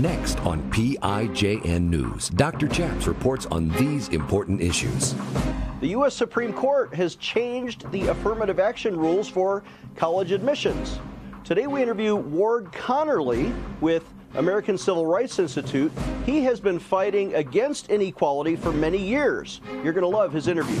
Next 0.00 0.40
on 0.46 0.62
PIJN 0.70 1.82
News, 1.82 2.30
Dr. 2.30 2.68
Chaps 2.68 3.06
reports 3.06 3.44
on 3.44 3.68
these 3.68 4.08
important 4.08 4.62
issues. 4.62 5.14
The 5.82 5.88
U.S. 5.88 6.14
Supreme 6.14 6.54
Court 6.54 6.94
has 6.94 7.16
changed 7.16 7.90
the 7.92 8.06
affirmative 8.06 8.58
action 8.58 8.96
rules 8.96 9.28
for 9.28 9.62
college 9.96 10.32
admissions. 10.32 10.98
Today 11.44 11.66
we 11.66 11.82
interview 11.82 12.16
Ward 12.16 12.72
Connerly 12.72 13.54
with 13.82 14.04
American 14.36 14.78
Civil 14.78 15.04
Rights 15.04 15.38
Institute. 15.38 15.92
He 16.24 16.44
has 16.44 16.60
been 16.60 16.78
fighting 16.78 17.34
against 17.34 17.90
inequality 17.90 18.56
for 18.56 18.72
many 18.72 18.96
years. 18.96 19.60
You're 19.84 19.92
going 19.92 20.00
to 20.00 20.08
love 20.08 20.32
his 20.32 20.48
interview. 20.48 20.80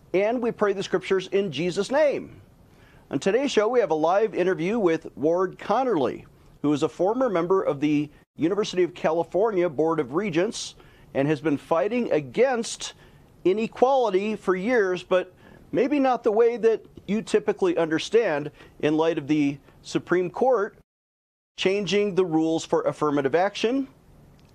and 0.13 0.41
we 0.41 0.51
pray 0.51 0.73
the 0.73 0.83
scriptures 0.83 1.27
in 1.27 1.51
Jesus' 1.51 1.91
name. 1.91 2.41
On 3.09 3.19
today's 3.19 3.51
show, 3.51 3.67
we 3.67 3.79
have 3.79 3.91
a 3.91 3.95
live 3.95 4.33
interview 4.33 4.79
with 4.79 5.07
Ward 5.15 5.57
Connerly, 5.57 6.25
who 6.61 6.71
is 6.73 6.83
a 6.83 6.89
former 6.89 7.29
member 7.29 7.61
of 7.61 7.79
the 7.79 8.09
University 8.35 8.83
of 8.83 8.93
California 8.93 9.69
Board 9.69 9.99
of 9.99 10.13
Regents 10.13 10.75
and 11.13 11.27
has 11.27 11.41
been 11.41 11.57
fighting 11.57 12.11
against 12.11 12.93
inequality 13.43 14.35
for 14.35 14.55
years, 14.55 15.03
but 15.03 15.33
maybe 15.71 15.99
not 15.99 16.23
the 16.23 16.31
way 16.31 16.57
that 16.57 16.85
you 17.07 17.21
typically 17.21 17.77
understand 17.77 18.51
in 18.79 18.95
light 18.95 19.17
of 19.17 19.27
the 19.27 19.57
Supreme 19.81 20.29
Court 20.29 20.77
changing 21.57 22.15
the 22.15 22.25
rules 22.25 22.63
for 22.63 22.83
affirmative 22.83 23.35
action 23.35 23.87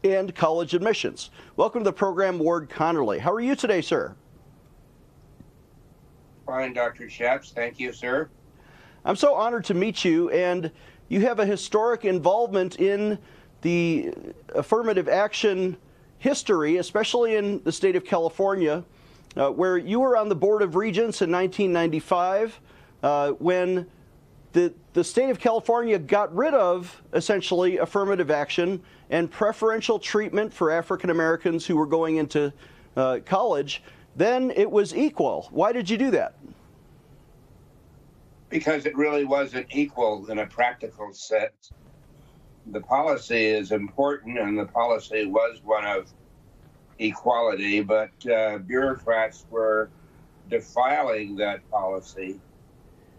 and 0.03 0.34
college 0.34 0.73
admissions. 0.75 1.31
Welcome 1.57 1.81
to 1.81 1.84
the 1.84 1.93
program, 1.93 2.39
Ward 2.39 2.71
Connerly. 2.71 3.19
How 3.19 3.33
are 3.33 3.41
you 3.41 3.55
today, 3.55 3.81
sir? 3.81 4.15
Fine, 6.47 6.75
Dr. 6.75 7.09
Chaps. 7.09 7.51
Thank 7.51 7.81
you, 7.81 7.93
sir. 7.93 8.29
I'm 9.05 9.17
so 9.17 9.35
honored 9.35 9.65
to 9.65 9.75
meet 9.75 10.05
you, 10.05 10.31
and 10.31 10.71
you 11.09 11.21
have 11.23 11.41
a 11.41 11.47
historic 11.47 12.05
involvement 12.05 12.79
in 12.79 13.19
the 13.63 14.13
affirmative 14.55 15.09
action 15.09 15.77
history, 16.19 16.77
especially 16.77 17.35
in 17.35 17.63
the 17.65 17.73
state 17.73 17.97
of 17.97 18.05
California, 18.05 18.85
uh, 19.37 19.51
where 19.51 19.77
you 19.77 19.99
were 19.99 20.17
on 20.17 20.29
the 20.29 20.37
Board 20.37 20.63
of 20.63 20.77
Regents 20.77 21.21
in 21.21 21.33
1995 21.33 22.61
uh, 23.03 23.31
when 23.33 23.87
the, 24.53 24.73
the 24.93 25.03
state 25.03 25.31
of 25.31 25.41
California 25.41 25.99
got 25.99 26.35
rid 26.35 26.55
of 26.55 27.03
essentially 27.13 27.79
affirmative 27.79 28.31
action 28.31 28.81
and 29.11 29.31
preferential 29.31 29.99
treatment 29.99 30.53
for 30.53 30.71
African 30.71 31.11
Americans 31.11 31.67
who 31.67 31.77
were 31.77 31.87
going 31.87 32.17
into 32.17 32.53
uh, 32.97 33.19
college 33.27 33.83
then 34.17 34.50
it 34.56 34.70
was 34.70 34.97
equal. 34.97 35.47
Why 35.50 35.72
did 35.72 35.91
you 35.91 35.98
do 35.98 36.11
that? 36.12 36.34
Because 38.48 38.86
it 38.86 38.97
really 38.97 39.25
wasn't 39.25 39.67
equal 39.70 40.27
in 40.31 40.39
a 40.39 40.47
practical 40.47 41.12
sense. 41.12 41.72
The 42.72 42.81
policy 42.81 43.44
is 43.47 43.72
important, 43.72 44.39
and 44.39 44.59
the 44.59 44.67
policy 44.67 45.27
was 45.27 45.61
one 45.62 45.84
of 45.84 46.11
equality, 46.98 47.83
but 47.83 48.11
uh, 48.27 48.59
bureaucrats 48.59 49.44
were 49.50 49.91
defiling 50.48 51.37
that 51.37 51.69
policy. 51.71 52.41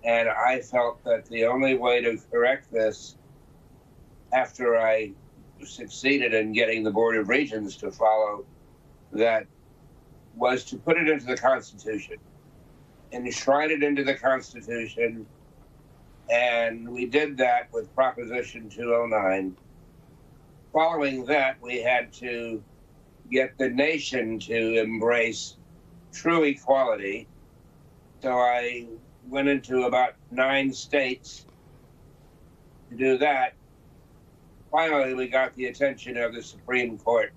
And 0.04 0.30
I 0.30 0.62
felt 0.62 1.04
that 1.04 1.26
the 1.28 1.46
only 1.46 1.76
way 1.76 2.02
to 2.02 2.18
correct 2.32 2.72
this 2.72 3.18
after 4.34 4.78
I 4.78 5.12
succeeded 5.64 6.34
in 6.34 6.54
getting 6.54 6.84
the 6.84 6.92
Board 6.92 7.18
of 7.18 7.30
Regents 7.30 7.76
to 7.78 7.92
follow 7.92 8.46
that 9.12 9.48
was 10.38 10.64
to 10.66 10.78
put 10.78 10.98
it 10.98 11.10
into 11.10 11.26
the 11.26 11.38
Constitution, 11.38 12.18
enshrine 13.12 13.72
it 13.72 13.84
into 13.84 14.04
the 14.04 14.14
Constitution, 14.14 15.26
and 16.30 16.88
we 16.88 17.06
did 17.06 17.38
that 17.38 17.72
with 17.74 17.94
Proposition 17.96 18.70
209. 18.70 19.56
Following 20.74 21.26
that, 21.26 21.60
we 21.62 21.82
had 21.82 22.12
to 22.14 22.62
get 23.32 23.58
the 23.58 23.70
nation 23.70 24.38
to 24.40 24.80
embrace 24.80 25.58
true 26.14 26.44
equality. 26.44 27.28
So 28.22 28.32
I 28.32 28.88
went 29.28 29.48
into 29.48 29.84
about 29.84 30.14
nine 30.32 30.74
states 30.74 31.46
to 32.90 32.96
do 32.96 33.18
that. 33.18 33.54
Finally, 34.72 35.14
we 35.14 35.28
got 35.28 35.56
the 35.56 35.66
attention 35.66 36.18
of 36.18 36.34
the 36.34 36.42
Supreme 36.42 36.98
Court. 36.98 37.32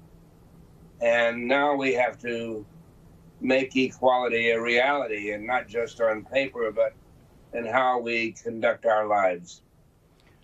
And 1.00 1.48
now 1.48 1.74
we 1.74 1.94
have 1.94 2.18
to 2.22 2.64
make 3.40 3.76
equality 3.76 4.50
a 4.50 4.60
reality 4.60 5.32
and 5.32 5.46
not 5.46 5.68
just 5.68 6.00
on 6.00 6.24
paper, 6.24 6.70
but 6.70 6.94
in 7.54 7.66
how 7.66 7.98
we 7.98 8.32
conduct 8.32 8.86
our 8.86 9.06
lives. 9.06 9.62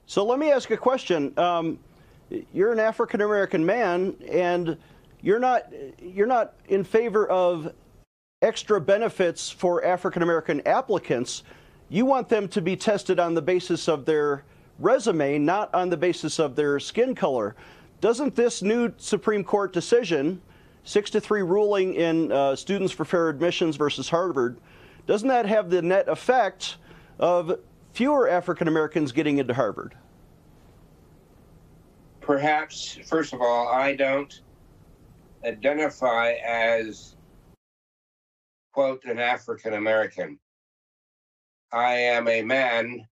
So 0.07 0.25
let 0.25 0.39
me 0.39 0.51
ask 0.51 0.71
a 0.71 0.77
question. 0.77 1.37
Um, 1.39 1.79
you're 2.53 2.73
an 2.73 2.81
African 2.81 3.21
American 3.21 3.65
man, 3.65 4.17
and 4.31 4.77
you're 5.21 5.39
not 5.39 5.73
you're 6.01 6.27
not 6.27 6.55
in 6.69 6.85
favor 6.85 7.27
of 7.29 7.73
extra 8.43 8.81
benefits 8.81 9.51
for 9.51 9.85
African 9.85 10.23
American 10.23 10.61
applicants. 10.67 11.43
You 11.89 12.05
want 12.05 12.29
them 12.29 12.49
to 12.49 12.61
be 12.61 12.77
tested 12.77 13.21
on 13.21 13.35
the 13.35 13.43
basis 13.43 13.89
of 13.89 14.05
their 14.05 14.45
resume, 14.79 15.39
not 15.39 15.73
on 15.75 15.89
the 15.89 15.97
basis 15.97 16.39
of 16.39 16.57
their 16.57 16.79
skin 16.81 17.15
color. 17.15 17.55
Doesn't 18.01 18.35
this 18.35 18.63
new 18.63 18.93
Supreme 18.99 19.43
Court 19.43 19.73
decision 19.73 20.41
six 20.87 21.11
to 21.11 21.21
three 21.21 21.43
ruling 21.43 21.95
in 21.95 22.33
uh, 22.33 22.57
Students 22.57 22.93
for 22.93 23.05
Fair 23.05 23.29
Admissions 23.29 23.77
versus 23.77 24.09
Harvard, 24.09 24.57
doesn't 25.07 25.29
that 25.29 25.45
have 25.45 25.69
the 25.69 25.83
net 25.83 26.09
effect 26.09 26.79
of 27.19 27.59
fewer 27.93 28.29
African 28.29 28.69
Americans 28.69 29.13
getting 29.13 29.39
into 29.39 29.53
Harvard? 29.53 29.97
Perhaps, 32.21 32.99
first 33.05 33.33
of 33.33 33.41
all, 33.41 33.69
I 33.69 33.95
don't 33.95 34.43
identify 35.45 36.33
as, 36.45 37.17
quote, 38.73 39.05
an 39.05 39.19
African 39.19 39.75
American. 39.75 40.39
I 41.73 41.95
am 41.95 42.29
a 42.29 42.43
man, 42.43 43.07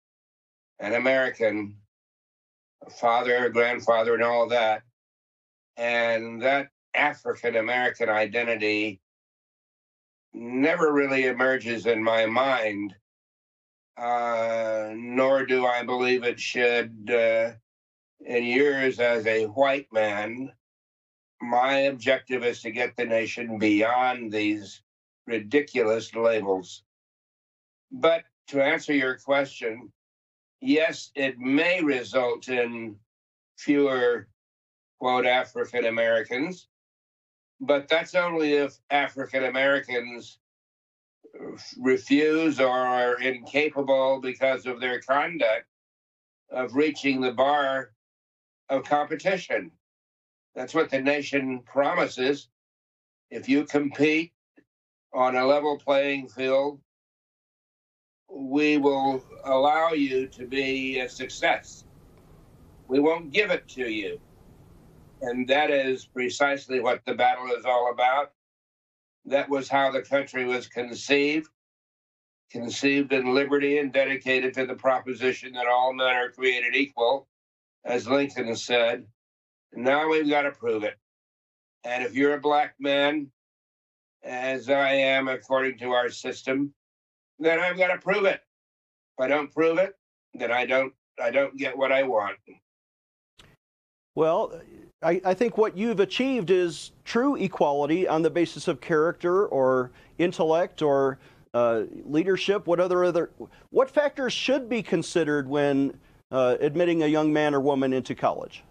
an 0.78 0.94
American, 0.94 1.76
a 2.86 2.90
father, 2.90 3.48
grandfather, 3.50 4.14
and 4.14 4.22
all 4.22 4.48
that. 4.48 4.82
And 5.76 6.40
that 6.42 6.68
African 6.94 7.56
American 7.56 8.08
identity 8.08 9.00
never 10.32 10.92
really 10.92 11.26
emerges 11.26 11.86
in 11.86 12.02
my 12.02 12.26
mind, 12.26 12.94
uh, 13.96 14.90
nor 14.94 15.46
do 15.46 15.66
I 15.66 15.84
believe 15.84 16.24
it 16.24 16.40
should. 16.40 17.10
Uh, 17.10 17.52
in 18.24 18.44
years 18.44 19.00
as 19.00 19.26
a 19.26 19.44
white 19.44 19.86
man, 19.92 20.50
my 21.42 21.78
objective 21.80 22.42
is 22.42 22.62
to 22.62 22.70
get 22.70 22.96
the 22.96 23.04
nation 23.04 23.58
beyond 23.58 24.32
these 24.32 24.82
ridiculous 25.26 26.14
labels. 26.14 26.84
But 27.92 28.24
to 28.48 28.62
answer 28.62 28.94
your 28.94 29.18
question, 29.18 29.92
yes, 30.60 31.10
it 31.14 31.38
may 31.38 31.82
result 31.82 32.48
in 32.48 32.96
fewer, 33.58 34.28
quote, 34.98 35.26
African 35.26 35.84
Americans 35.84 36.68
but 37.60 37.88
that's 37.88 38.14
only 38.14 38.54
if 38.54 38.78
African 38.90 39.44
Americans 39.44 40.38
refuse 41.78 42.60
or 42.60 42.68
are 42.68 43.20
incapable 43.20 44.20
because 44.20 44.66
of 44.66 44.80
their 44.80 45.00
conduct 45.00 45.66
of 46.50 46.74
reaching 46.74 47.20
the 47.20 47.32
bar 47.32 47.90
of 48.68 48.84
competition. 48.84 49.70
That's 50.54 50.74
what 50.74 50.90
the 50.90 51.00
nation 51.00 51.60
promises. 51.64 52.48
If 53.30 53.48
you 53.48 53.64
compete 53.64 54.32
on 55.12 55.36
a 55.36 55.46
level 55.46 55.78
playing 55.78 56.28
field, 56.28 56.80
we 58.30 58.78
will 58.78 59.24
allow 59.44 59.90
you 59.92 60.26
to 60.28 60.46
be 60.46 61.00
a 61.00 61.08
success. 61.08 61.84
We 62.88 63.00
won't 63.00 63.32
give 63.32 63.50
it 63.50 63.66
to 63.68 63.90
you. 63.90 64.20
And 65.24 65.48
that 65.48 65.70
is 65.70 66.04
precisely 66.04 66.80
what 66.80 67.00
the 67.06 67.14
battle 67.14 67.46
is 67.56 67.64
all 67.64 67.90
about. 67.90 68.32
That 69.24 69.48
was 69.48 69.70
how 69.70 69.90
the 69.90 70.02
country 70.02 70.44
was 70.44 70.68
conceived, 70.68 71.48
conceived 72.50 73.10
in 73.10 73.34
liberty 73.34 73.78
and 73.78 73.90
dedicated 73.90 74.52
to 74.52 74.66
the 74.66 74.74
proposition 74.74 75.54
that 75.54 75.66
all 75.66 75.94
men 75.94 76.14
are 76.14 76.30
created 76.30 76.76
equal, 76.76 77.26
as 77.86 78.06
Lincoln 78.06 78.54
said. 78.54 79.06
Now 79.72 80.10
we've 80.10 80.28
got 80.28 80.42
to 80.42 80.50
prove 80.50 80.84
it. 80.84 80.98
And 81.84 82.04
if 82.04 82.14
you're 82.14 82.34
a 82.34 82.40
black 82.40 82.74
man, 82.78 83.30
as 84.22 84.68
I 84.68 84.90
am 84.90 85.28
according 85.28 85.78
to 85.78 85.92
our 85.92 86.10
system, 86.10 86.74
then 87.38 87.60
I've 87.60 87.78
got 87.78 87.88
to 87.88 87.98
prove 87.98 88.26
it. 88.26 88.42
If 89.16 89.24
I 89.24 89.28
don't 89.28 89.50
prove 89.50 89.78
it, 89.78 89.94
then 90.34 90.52
I 90.52 90.66
don't 90.66 90.92
I 91.18 91.30
don't 91.30 91.56
get 91.56 91.78
what 91.78 91.92
I 91.92 92.02
want. 92.02 92.36
Well, 94.14 94.60
I, 95.04 95.20
I, 95.24 95.34
think 95.34 95.58
what 95.58 95.76
you've 95.76 96.00
achieved 96.00 96.50
is 96.50 96.92
true 97.04 97.36
equality 97.36 98.08
on 98.08 98.22
the 98.22 98.30
basis 98.30 98.68
of 98.68 98.80
character 98.80 99.46
or 99.46 99.90
intellect 100.16 100.80
or 100.80 101.18
uh, 101.52 101.82
leadership. 102.04 102.66
What 102.66 102.80
other 102.80 103.04
other 103.04 103.30
what 103.70 103.90
factors 103.90 104.32
should 104.32 104.68
be 104.68 104.82
considered 104.82 105.46
when 105.46 105.98
uh, 106.30 106.56
admitting 106.58 107.02
a 107.02 107.06
young 107.06 107.32
man 107.32 107.54
or 107.54 107.60
woman 107.60 107.92
into 107.92 108.14
college? 108.14 108.64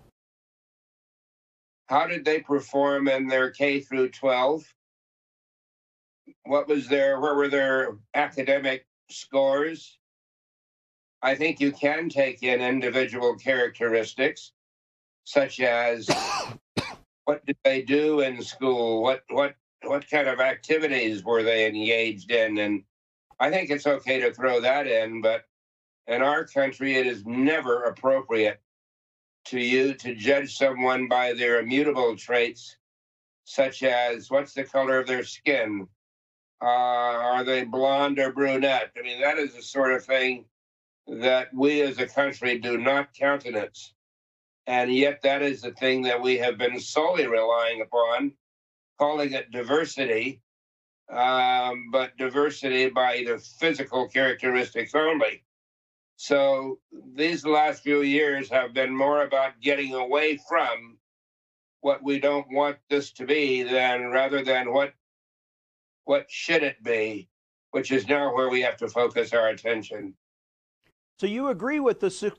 How 1.87 2.07
did 2.07 2.25
they 2.25 2.39
perform 2.39 3.07
in 3.07 3.27
their 3.27 3.51
K 3.51 3.79
through 3.79 4.09
12? 4.09 4.63
What 6.45 6.67
was 6.67 6.87
their 6.87 7.19
where 7.19 7.35
were 7.35 7.47
their 7.47 7.97
academic 8.15 8.87
scores? 9.09 9.99
I 11.21 11.35
think 11.35 11.61
you 11.61 11.71
can 11.71 12.09
take 12.09 12.43
in 12.43 12.59
individual 12.59 13.35
characteristics, 13.35 14.51
such 15.23 15.59
as 15.59 16.09
what 17.25 17.45
did 17.45 17.57
they 17.63 17.81
do 17.81 18.21
in 18.21 18.41
school? 18.41 19.01
What 19.01 19.23
what 19.29 19.55
what 19.83 20.09
kind 20.09 20.27
of 20.27 20.39
activities 20.39 21.23
were 21.23 21.43
they 21.43 21.67
engaged 21.67 22.31
in? 22.31 22.57
And 22.57 22.83
I 23.39 23.49
think 23.49 23.69
it's 23.69 23.87
okay 23.87 24.19
to 24.21 24.33
throw 24.33 24.61
that 24.61 24.87
in, 24.87 25.21
but 25.21 25.43
in 26.07 26.21
our 26.21 26.45
country, 26.45 26.95
it 26.95 27.07
is 27.07 27.25
never 27.25 27.83
appropriate 27.83 28.59
to 29.45 29.59
you 29.59 29.93
to 29.95 30.15
judge 30.15 30.57
someone 30.57 31.07
by 31.07 31.33
their 31.33 31.59
immutable 31.59 32.15
traits, 32.15 32.77
such 33.45 33.83
as 33.83 34.29
what's 34.29 34.53
the 34.53 34.63
color 34.63 34.99
of 34.99 35.07
their 35.07 35.23
skin? 35.23 35.87
Uh, 36.61 36.65
are 36.65 37.43
they 37.43 37.65
blonde 37.65 38.19
or 38.19 38.31
brunette? 38.31 38.91
I 38.97 39.01
mean, 39.01 39.19
that 39.19 39.37
is 39.37 39.53
the 39.53 39.61
sort 39.61 39.93
of 39.93 40.05
thing 40.05 40.45
that 41.07 41.53
we 41.53 41.81
as 41.81 41.99
a 41.99 42.07
country 42.07 42.57
do 42.57 42.77
not 42.77 43.13
countenance. 43.13 43.92
And 44.67 44.93
yet, 44.93 45.21
that 45.23 45.41
is 45.41 45.61
the 45.61 45.71
thing 45.71 46.03
that 46.03 46.21
we 46.21 46.37
have 46.37 46.57
been 46.57 46.79
solely 46.79 47.27
relying 47.27 47.81
upon, 47.81 48.33
calling 48.97 49.33
it 49.33 49.51
diversity, 49.51 50.41
um, 51.09 51.89
but 51.91 52.15
diversity 52.17 52.89
by 52.89 53.23
the 53.27 53.37
physical 53.37 54.07
characteristics 54.07 54.95
only. 54.95 55.43
So, 56.15 56.79
these 57.13 57.45
last 57.45 57.83
few 57.83 58.01
years 58.03 58.49
have 58.49 58.73
been 58.73 58.95
more 58.95 59.23
about 59.23 59.59
getting 59.61 59.93
away 59.93 60.37
from 60.47 60.97
what 61.81 62.01
we 62.01 62.17
don't 62.17 62.49
want 62.49 62.77
this 62.89 63.11
to 63.11 63.25
be 63.25 63.63
than 63.63 64.07
rather 64.07 64.43
than 64.43 64.71
what 64.71 64.93
what 66.05 66.25
should 66.29 66.63
it 66.63 66.81
be, 66.83 67.29
which 67.71 67.91
is 67.91 68.07
now 68.07 68.33
where 68.33 68.49
we 68.49 68.61
have 68.61 68.77
to 68.77 68.87
focus 68.87 69.33
our 69.33 69.49
attention. 69.49 70.15
So 71.19 71.27
you 71.27 71.49
agree 71.49 71.79
with 71.79 71.99
the 71.99 72.09
six, 72.09 72.37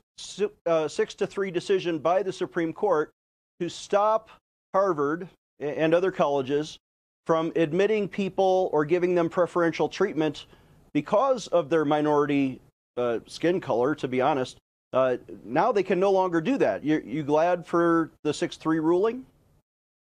uh, 0.65 0.87
six 0.87 1.13
to 1.15 1.27
three 1.27 1.51
decision 1.51 1.99
by 1.99 2.21
the 2.21 2.33
Supreme 2.33 2.73
Court 2.73 3.11
to 3.59 3.69
stop 3.69 4.29
Harvard 4.73 5.27
and 5.59 5.93
other 5.93 6.11
colleges 6.11 6.77
from 7.25 7.51
admitting 7.55 8.07
people 8.07 8.69
or 8.73 8.85
giving 8.85 9.15
them 9.15 9.29
preferential 9.29 9.89
treatment 9.89 10.45
because 10.93 11.47
of 11.47 11.69
their 11.69 11.85
minority 11.85 12.59
uh, 12.97 13.19
skin 13.25 13.59
color, 13.59 13.95
to 13.95 14.07
be 14.07 14.21
honest. 14.21 14.57
Uh, 14.93 15.17
now 15.43 15.71
they 15.71 15.83
can 15.83 15.99
no 15.99 16.11
longer 16.11 16.39
do 16.39 16.57
that. 16.57 16.83
You, 16.83 17.01
you 17.05 17.23
glad 17.23 17.65
for 17.65 18.11
the 18.23 18.33
6 18.33 18.57
3 18.57 18.79
ruling? 18.79 19.25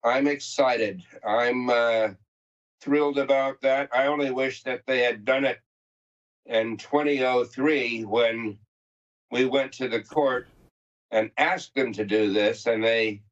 I'm 0.02 0.26
excited. 0.26 1.02
I'm 1.26 1.68
uh, 1.68 2.08
thrilled 2.80 3.18
about 3.18 3.60
that. 3.60 3.90
I 3.94 4.06
only 4.06 4.30
wish 4.30 4.62
that 4.62 4.82
they 4.86 5.00
had 5.00 5.24
done 5.24 5.44
it 5.44 5.58
in 6.50 6.76
2003 6.76 8.02
when 8.02 8.58
we 9.30 9.44
went 9.44 9.72
to 9.72 9.88
the 9.88 10.02
court 10.02 10.48
and 11.12 11.30
asked 11.38 11.74
them 11.74 11.92
to 11.92 12.04
do 12.04 12.32
this, 12.32 12.66
and 12.66 12.82
they 12.82 13.22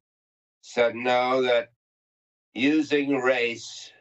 said 0.61 0.95
no, 0.95 1.41
that 1.41 1.71
using 2.53 3.17
race 3.17 3.91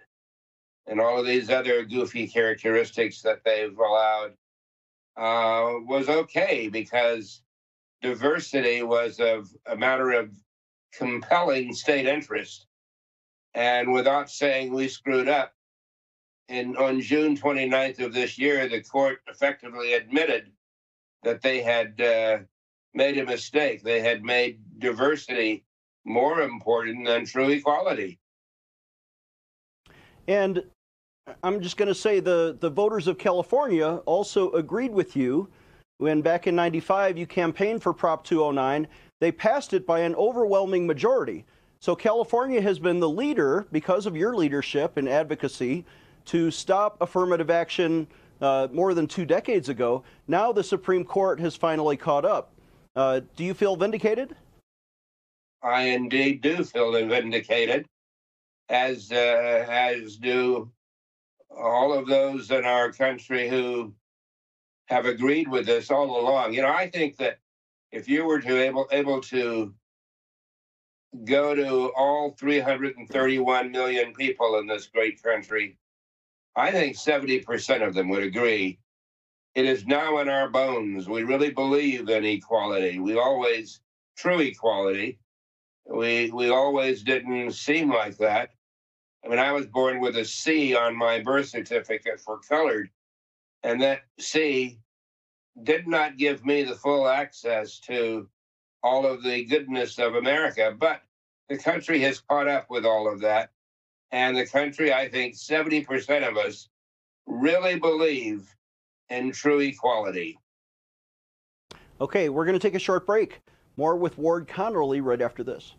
and 0.87 1.01
all 1.01 1.19
of 1.19 1.27
these 1.27 1.51
other 1.51 1.85
goofy 1.85 2.27
characteristics 2.27 3.21
that 3.23 3.43
they've 3.45 3.77
allowed 3.77 4.33
uh, 5.17 5.79
was 5.87 6.09
okay 6.09 6.69
because 6.69 7.43
diversity 8.01 8.83
was 8.83 9.19
of 9.19 9.49
a 9.67 9.77
matter 9.77 10.13
of 10.13 10.31
compelling 10.97 11.75
state 11.75 12.07
interest. 12.07 12.67
And 13.55 13.93
without 13.93 14.31
saying 14.31 14.73
we 14.73 14.89
screwed 14.89 15.29
up, 15.29 15.53
in, 16.49 16.77
on 16.77 17.01
June 17.01 17.37
29th 17.37 18.01
of 18.01 18.13
this 18.13 18.39
year, 18.39 18.69
the 18.69 18.81
court 18.83 19.21
effectively 19.29 19.95
admitted 19.95 20.51
that 21.23 21.43
they 21.43 21.63
had 21.63 22.01
uh, 22.01 22.39
made 22.95 23.19
a 23.19 23.25
mistake. 23.25 23.83
They 23.83 24.01
had 24.01 24.25
made 24.25 24.61
diversity 24.79 25.65
more 26.05 26.41
important 26.41 27.07
than 27.07 27.27
true 27.27 27.51
equality. 27.51 28.19
And 30.27 30.63
I'm 31.43 31.61
just 31.61 31.77
going 31.77 31.89
to 31.89 31.95
say 31.95 32.21
the, 32.21 32.57
the 32.59 32.71
voters 32.71 33.07
of 33.07 33.19
California 33.19 33.97
also 34.07 34.51
agreed 34.53 34.93
with 34.93 35.17
you 35.17 35.49
when 35.99 36.23
back 36.23 36.47
in 36.47 36.55
95 36.55 37.19
you 37.19 37.27
campaigned 37.27 37.83
for 37.83 37.93
Prop 37.93 38.25
209. 38.25 38.87
They 39.21 39.33
passed 39.33 39.75
it 39.75 39.87
by 39.87 40.01
an 40.01 40.15
overwhelming 40.15 40.87
majority. 40.87 41.45
So 41.81 41.95
California 41.95 42.61
has 42.61 42.79
been 42.79 43.01
the 43.01 43.09
leader 43.09 43.67
because 43.73 44.07
of 44.07 44.17
your 44.17 44.35
leadership 44.35 44.97
and 44.97 45.09
advocacy 45.09 45.85
to 46.27 46.51
stop 46.51 46.97
affirmative 47.01 47.51
action 47.51 48.07
uh, 48.41 48.69
more 48.73 48.95
than 48.95 49.07
two 49.07 49.25
decades 49.25 49.69
ago. 49.69 50.03
Now 50.27 50.53
the 50.53 50.63
Supreme 50.63 51.05
Court 51.05 51.41
has 51.41 51.57
finally 51.57 51.97
caught 51.97 52.25
up. 52.25 52.53
Uh, 52.95 53.21
do 53.37 53.45
you 53.45 53.55
feel 53.55 53.77
vindicated? 53.77 54.35
I 55.63 55.83
indeed 55.83 56.41
do 56.41 56.63
feel 56.65 56.93
vindicated, 56.93 57.87
as 58.69 59.11
uh, 59.11 59.67
as 59.69 60.17
do 60.17 60.71
all 61.51 61.93
of 61.93 62.07
those 62.07 62.51
in 62.51 62.65
our 62.65 62.93
country 62.93 63.49
who 63.49 63.93
have 64.87 65.07
agreed 65.07 65.49
with 65.49 65.67
this 65.67 65.91
all 65.91 66.21
along. 66.21 66.55
You 66.55 66.63
know, 66.63 66.73
I 66.73 66.89
think 66.89 67.17
that 67.17 67.39
if 67.91 68.09
you 68.09 68.25
were 68.25 68.41
to 68.41 68.63
able 68.63 68.87
able 68.93 69.21
to 69.23 69.75
go 71.25 71.55
to 71.55 71.93
all 71.97 72.33
331 72.39 73.71
million 73.71 74.13
people 74.13 74.59
in 74.59 74.67
this 74.67 74.87
great 74.87 75.23
country 75.23 75.77
I 76.59 76.73
think 76.73 76.97
70% 76.97 77.87
of 77.87 77.95
them 77.95 78.09
would 78.09 78.25
agree. 78.25 78.81
It 79.55 79.65
is 79.65 79.87
now 79.87 80.19
in 80.19 80.29
our 80.29 80.51
bones. 80.51 81.09
We 81.09 81.23
really 81.23 81.51
believe 81.51 82.09
in 82.09 82.25
equality. 82.25 82.99
We 82.99 83.17
always, 83.17 83.81
true 84.17 84.41
equality. 84.41 85.21
We, 85.87 86.31
we 86.33 86.51
always 86.51 87.05
didn't 87.05 87.53
seem 87.53 87.91
like 87.91 88.19
that. 88.19 88.51
I 89.25 89.29
mean, 89.29 89.39
I 89.39 89.53
was 89.53 89.67
born 89.67 90.01
with 90.01 90.17
a 90.17 90.25
C 90.25 90.75
on 90.75 90.97
my 90.97 91.21
birth 91.21 91.49
certificate 91.49 92.21
for 92.21 92.41
colored, 92.41 92.91
and 93.63 93.81
that 93.83 94.01
C 94.19 94.81
did 95.63 95.87
not 95.87 96.19
give 96.19 96.45
me 96.45 96.65
the 96.65 96.75
full 96.75 97.09
access 97.09 97.79
to 97.81 98.29
all 98.83 99.07
of 99.07 99.23
the 99.23 99.45
goodness 99.45 99.99
of 99.99 100.17
America. 100.17 100.75
But 100.77 101.03
the 101.49 101.59
country 101.59 102.01
has 102.01 102.21
caught 102.21 102.49
up 102.49 102.67
with 102.69 102.85
all 102.85 103.13
of 103.13 103.21
that. 103.21 103.51
And 104.11 104.37
the 104.37 104.47
country, 104.47 104.93
I 104.93 105.09
think 105.09 105.35
70% 105.35 106.29
of 106.29 106.37
us 106.37 106.69
really 107.27 107.79
believe 107.79 108.49
in 109.11 109.33
true 109.33 109.61
equality. 109.61 110.39
Okay, 112.01 112.29
we're 112.29 112.45
going 112.45 112.59
to 112.59 112.65
take 112.65 112.75
a 112.75 112.79
short 112.79 113.07
break. 113.07 113.41
More 113.77 113.97
with 113.97 114.19
Ward 114.19 114.49
Connerly 114.49 115.03
right 115.03 115.21
after 115.21 115.45
this. 115.45 115.75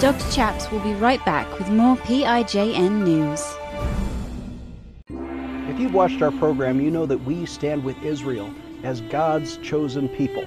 Dr. 0.00 0.30
Chaps 0.32 0.70
will 0.70 0.80
be 0.80 0.92
right 0.94 1.24
back 1.24 1.58
with 1.58 1.68
more 1.70 1.96
PIJN 1.96 3.04
news. 3.04 3.42
If 5.70 5.80
you've 5.80 5.94
watched 5.94 6.20
our 6.22 6.30
program, 6.32 6.80
you 6.80 6.90
know 6.90 7.06
that 7.06 7.18
we 7.24 7.46
stand 7.46 7.82
with 7.82 8.00
Israel 8.02 8.52
as 8.82 9.00
God's 9.02 9.56
chosen 9.58 10.08
people. 10.08 10.44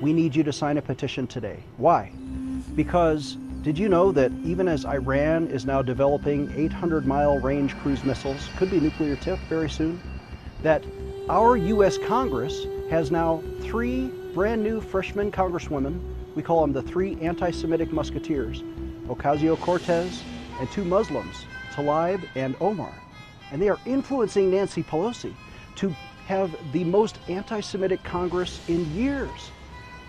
We 0.00 0.12
need 0.12 0.34
you 0.34 0.42
to 0.42 0.52
sign 0.52 0.78
a 0.78 0.82
petition 0.82 1.26
today. 1.26 1.58
Why? 1.76 2.10
Because 2.74 3.36
did 3.66 3.76
you 3.76 3.88
know 3.88 4.12
that 4.12 4.30
even 4.44 4.68
as 4.68 4.84
Iran 4.84 5.48
is 5.48 5.66
now 5.66 5.82
developing 5.82 6.48
800 6.54 7.04
mile 7.04 7.40
range 7.40 7.76
cruise 7.78 8.04
missiles, 8.04 8.48
could 8.56 8.70
be 8.70 8.78
nuclear 8.78 9.16
tip 9.16 9.40
very 9.48 9.68
soon, 9.68 10.00
that 10.62 10.84
our 11.28 11.56
U.S. 11.56 11.98
Congress 11.98 12.64
has 12.90 13.10
now 13.10 13.42
three 13.62 14.06
brand 14.34 14.62
new 14.62 14.80
freshman 14.80 15.32
congresswomen. 15.32 16.00
We 16.36 16.44
call 16.44 16.60
them 16.60 16.72
the 16.72 16.82
three 16.82 17.16
anti 17.20 17.50
Semitic 17.50 17.92
musketeers 17.92 18.62
Ocasio 19.08 19.58
Cortez 19.58 20.22
and 20.60 20.70
two 20.70 20.84
Muslims, 20.84 21.44
Tlaib 21.72 22.24
and 22.36 22.54
Omar. 22.60 22.94
And 23.50 23.60
they 23.60 23.68
are 23.68 23.80
influencing 23.84 24.48
Nancy 24.48 24.84
Pelosi 24.84 25.34
to 25.74 25.88
have 26.26 26.56
the 26.70 26.84
most 26.84 27.18
anti 27.28 27.58
Semitic 27.58 28.04
Congress 28.04 28.60
in 28.68 28.94
years. 28.94 29.50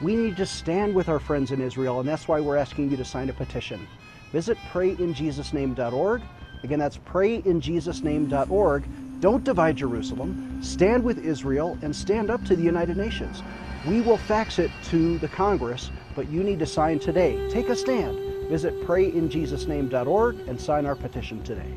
We 0.01 0.15
need 0.15 0.37
to 0.37 0.45
stand 0.45 0.93
with 0.93 1.09
our 1.09 1.19
friends 1.19 1.51
in 1.51 1.61
Israel, 1.61 1.99
and 1.99 2.07
that's 2.07 2.27
why 2.27 2.39
we're 2.39 2.57
asking 2.57 2.91
you 2.91 2.97
to 2.97 3.05
sign 3.05 3.29
a 3.29 3.33
petition. 3.33 3.87
Visit 4.31 4.57
prayinjesusname.org. 4.71 6.21
Again, 6.63 6.79
that's 6.79 6.97
prayinjesusname.org. 6.97 8.83
Don't 9.19 9.43
divide 9.43 9.75
Jerusalem. 9.77 10.59
Stand 10.61 11.03
with 11.03 11.25
Israel 11.25 11.77
and 11.81 11.95
stand 11.95 12.29
up 12.29 12.43
to 12.45 12.55
the 12.55 12.61
United 12.61 12.97
Nations. 12.97 13.41
We 13.87 14.01
will 14.01 14.17
fax 14.17 14.59
it 14.59 14.69
to 14.85 15.17
the 15.17 15.27
Congress, 15.27 15.89
but 16.15 16.29
you 16.29 16.43
need 16.43 16.59
to 16.59 16.65
sign 16.65 16.99
today. 16.99 17.49
Take 17.49 17.69
a 17.69 17.75
stand. 17.75 18.19
Visit 18.49 18.79
prayinjesusname.org 18.81 20.39
and 20.47 20.59
sign 20.59 20.85
our 20.85 20.95
petition 20.95 21.43
today. 21.43 21.73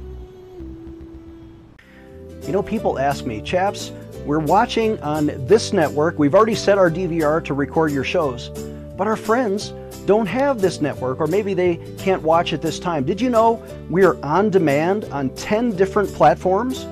You 2.47 2.53
know, 2.53 2.63
people 2.63 2.99
ask 2.99 3.25
me, 3.25 3.41
chaps, 3.43 3.93
we're 4.25 4.39
watching 4.39 5.01
on 5.03 5.31
this 5.47 5.73
network. 5.73 6.19
We've 6.19 6.35
already 6.35 6.55
set 6.55 6.79
our 6.79 6.91
DVR 6.91 7.45
to 7.45 7.55
record 7.55 7.93
your 7.93 8.05
shows, 8.05 8.49
but 8.97 9.07
our 9.07 9.17
friends 9.17 9.73
don't 10.07 10.27
have 10.27 10.61
this 10.61 10.81
network, 10.81 11.21
or 11.21 11.27
maybe 11.27 11.55
they 11.55 11.77
can't 11.99 12.23
watch 12.23 12.53
at 12.53 12.63
this 12.63 12.79
time. 12.79 13.05
Did 13.05 13.21
you 13.21 13.31
know 13.31 13.63
we 13.89 14.05
are 14.05 14.23
on 14.25 14.51
demand 14.51 15.05
on 15.07 15.31
10 15.31 15.77
different 15.77 16.13
platforms? 16.13 16.87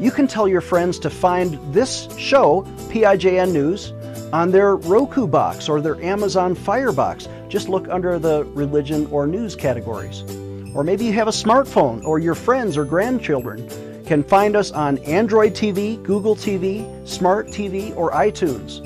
You 0.00 0.10
can 0.10 0.26
tell 0.26 0.48
your 0.48 0.60
friends 0.60 0.98
to 1.00 1.10
find 1.10 1.58
this 1.72 2.08
show, 2.18 2.62
PIJN 2.88 3.52
News, 3.52 3.92
on 4.32 4.50
their 4.50 4.76
Roku 4.76 5.26
box 5.26 5.68
or 5.68 5.80
their 5.80 6.02
Amazon 6.02 6.54
Fire 6.54 6.90
box. 6.90 7.28
Just 7.48 7.68
look 7.68 7.88
under 7.88 8.18
the 8.18 8.44
religion 8.46 9.06
or 9.12 9.26
news 9.26 9.54
categories. 9.54 10.24
Or 10.74 10.82
maybe 10.82 11.04
you 11.04 11.12
have 11.12 11.28
a 11.28 11.32
smartphone, 11.32 12.04
or 12.04 12.18
your 12.18 12.34
friends 12.34 12.76
or 12.76 12.84
grandchildren 12.84 13.68
can 14.06 14.22
find 14.22 14.56
us 14.56 14.70
on 14.70 14.98
Android 14.98 15.52
TV, 15.54 16.02
Google 16.02 16.36
TV, 16.36 17.08
Smart 17.08 17.48
TV, 17.48 17.96
or 17.96 18.10
iTunes. 18.12 18.82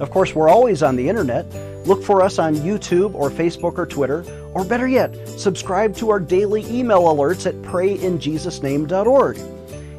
Of 0.00 0.10
course, 0.10 0.34
we're 0.34 0.48
always 0.48 0.82
on 0.82 0.96
the 0.96 1.08
internet. 1.08 1.46
Look 1.86 2.02
for 2.02 2.22
us 2.22 2.38
on 2.38 2.54
YouTube 2.56 3.14
or 3.14 3.30
Facebook 3.30 3.78
or 3.78 3.86
Twitter, 3.86 4.24
or 4.54 4.64
better 4.64 4.86
yet, 4.86 5.16
subscribe 5.28 5.96
to 5.96 6.10
our 6.10 6.20
daily 6.20 6.64
email 6.66 7.02
alerts 7.02 7.46
at 7.46 7.54
prayinjesusname.org. 7.62 9.38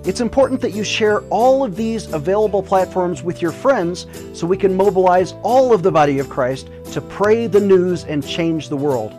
It's 0.03 0.21
important 0.21 0.61
that 0.61 0.73
you 0.73 0.83
share 0.83 1.21
all 1.29 1.63
of 1.63 1.75
these 1.75 2.11
available 2.11 2.63
platforms 2.63 3.21
with 3.21 3.41
your 3.41 3.51
friends 3.51 4.07
so 4.33 4.47
we 4.47 4.57
can 4.57 4.75
mobilize 4.75 5.33
all 5.43 5.73
of 5.73 5.83
the 5.83 5.91
body 5.91 6.17
of 6.17 6.27
Christ 6.29 6.69
to 6.93 7.01
pray 7.01 7.45
the 7.45 7.59
news 7.59 8.03
and 8.05 8.25
change 8.25 8.69
the 8.69 8.77
world. 8.77 9.13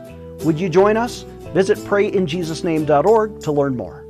Would 0.45 0.59
you 0.59 0.69
join 0.69 0.97
us? 0.97 1.23
Visit 1.53 1.79
prayinjesusname.org 1.79 3.41
to 3.41 3.53
learn 3.53 3.77
more 3.77 4.02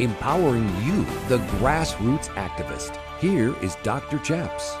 empowering 0.00 0.66
you, 0.82 1.04
the 1.28 1.38
grassroots 1.58 2.28
activist. 2.30 2.98
Here 3.20 3.54
is 3.62 3.76
Dr. 3.82 4.18
Chaps. 4.20 4.74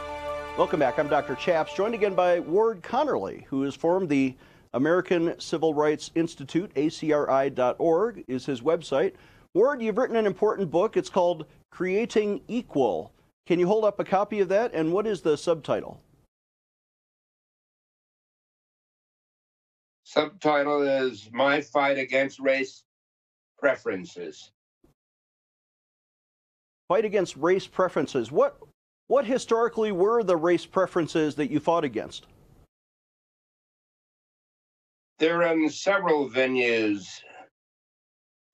Welcome 0.56 0.80
back. 0.80 0.98
I'm 0.98 1.08
Dr. 1.08 1.34
Chaps, 1.34 1.74
joined 1.74 1.94
again 1.94 2.14
by 2.14 2.40
Ward 2.40 2.82
Connerly, 2.82 3.44
who 3.44 3.62
has 3.62 3.74
formed 3.74 4.08
the 4.08 4.34
American 4.72 5.38
Civil 5.38 5.74
Rights 5.74 6.10
Institute, 6.14 6.72
acri.org 6.74 8.24
is 8.28 8.46
his 8.46 8.62
website. 8.62 9.12
Ward, 9.52 9.82
you've 9.82 9.98
written 9.98 10.16
an 10.16 10.26
important 10.26 10.70
book. 10.70 10.96
It's 10.96 11.10
called 11.10 11.44
Creating 11.70 12.40
Equal. 12.48 13.12
Can 13.46 13.58
you 13.58 13.66
hold 13.66 13.84
up 13.84 14.00
a 14.00 14.04
copy 14.04 14.40
of 14.40 14.48
that? 14.48 14.72
And 14.72 14.90
what 14.92 15.06
is 15.06 15.20
the 15.20 15.36
subtitle? 15.36 16.00
Subtitle 20.04 20.82
is 20.82 21.28
My 21.32 21.60
Fight 21.60 21.98
Against 21.98 22.40
Race 22.40 22.84
Preferences 23.58 24.52
fight 26.90 27.04
against 27.04 27.36
race 27.36 27.68
preferences. 27.68 28.32
What, 28.32 28.58
what 29.06 29.24
historically 29.24 29.92
were 29.92 30.24
the 30.24 30.36
race 30.36 30.66
preferences 30.66 31.36
that 31.36 31.48
you 31.48 31.60
fought 31.60 31.84
against? 31.84 32.26
There 35.20 35.44
are 35.44 35.68
several 35.68 36.28
venues 36.28 37.06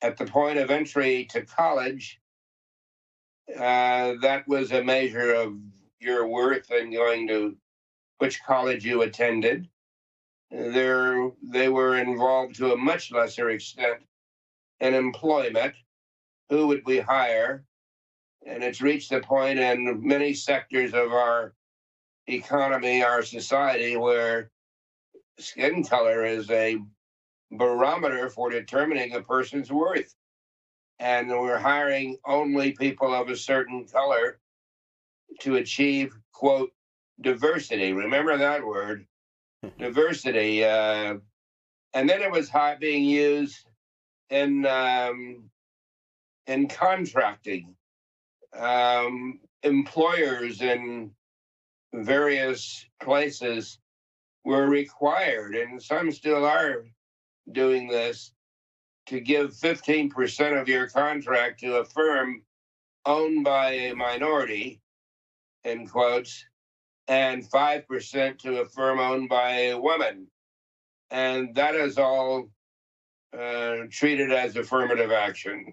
at 0.03 0.19
the 0.19 0.27
point 0.27 0.59
of 0.59 0.71
entry 0.71 1.27
to 1.31 1.47
college. 1.47 2.21
Uh, 3.55 4.17
that 4.21 4.47
was 4.47 4.71
a 4.71 4.85
measure 4.85 5.33
of 5.33 5.55
your 5.99 6.27
worth 6.27 6.71
and 6.71 6.93
going 6.93 7.27
to 7.29 7.57
which 8.19 8.43
college 8.45 8.85
you 8.85 9.01
attended. 9.01 9.67
There, 10.51 11.31
they 11.43 11.71
were 11.71 11.97
involved 11.97 12.57
to 12.57 12.75
a 12.75 12.77
much 12.77 13.11
lesser 13.13 13.49
extent 13.49 14.03
in 14.81 14.93
employment. 14.93 15.73
Who 16.51 16.67
would 16.67 16.83
we 16.85 16.99
hire? 16.99 17.65
And 18.47 18.63
it's 18.63 18.81
reached 18.81 19.13
a 19.13 19.21
point 19.21 19.59
in 19.59 20.07
many 20.07 20.33
sectors 20.33 20.95
of 20.95 21.13
our 21.13 21.53
economy, 22.29 23.03
our 23.03 23.23
society, 23.23 23.97
where 23.97 24.51
skin 25.39 25.85
color 25.85 26.25
is 26.25 26.51
a 26.51 26.79
barometer 27.51 28.31
for 28.31 28.51
determining 28.51 29.15
a 29.15 29.21
person's 29.21 29.71
worth. 29.71 30.15
And 30.99 31.29
we're 31.29 31.59
hiring 31.59 32.17
only 32.25 32.73
people 32.73 33.13
of 33.13 33.29
a 33.29 33.37
certain 33.37 33.85
color 33.87 34.39
to 35.41 35.57
achieve, 35.57 36.17
quote, 36.33 36.73
diversity. 37.21 37.93
Remember 37.93 38.37
that 38.37 38.65
word, 38.65 39.07
diversity. 39.79 40.65
Uh, 40.65 41.17
and 41.93 42.09
then 42.09 42.23
it 42.23 42.31
was 42.31 42.51
being 42.81 43.05
used 43.05 43.67
in 44.31 44.65
um, 44.67 45.51
in 46.47 46.69
contracting 46.69 47.75
um, 48.59 49.41
employers 49.63 50.63
in 50.63 51.11
various 51.93 52.85
places 53.03 53.79
were 54.45 54.69
required, 54.69 55.55
and 55.55 55.83
some 55.83 56.11
still 56.13 56.45
are 56.45 56.85
doing 57.53 57.89
this, 57.89 58.33
to 59.07 59.21
give 59.21 59.53
15% 59.53 60.61
of 60.61 60.69
your 60.69 60.89
contract 60.89 61.61
to 61.61 61.77
a 61.77 61.85
firm 61.85 62.43
owned 63.05 63.45
by 63.45 63.73
a 63.73 63.95
minority, 63.95 64.81
in 65.65 65.87
quotes, 65.87 66.45
and 67.09 67.49
5% 67.49 68.39
to 68.39 68.61
a 68.61 68.65
firm 68.65 68.99
owned 68.99 69.29
by 69.29 69.51
a 69.51 69.79
woman. 69.79 70.27
And 71.11 71.55
that 71.55 71.77
is 71.77 71.99
all 71.99 72.49
uh, 73.37 73.77
treated 73.91 74.33
as 74.33 74.57
affirmative 74.57 75.13
action. 75.13 75.73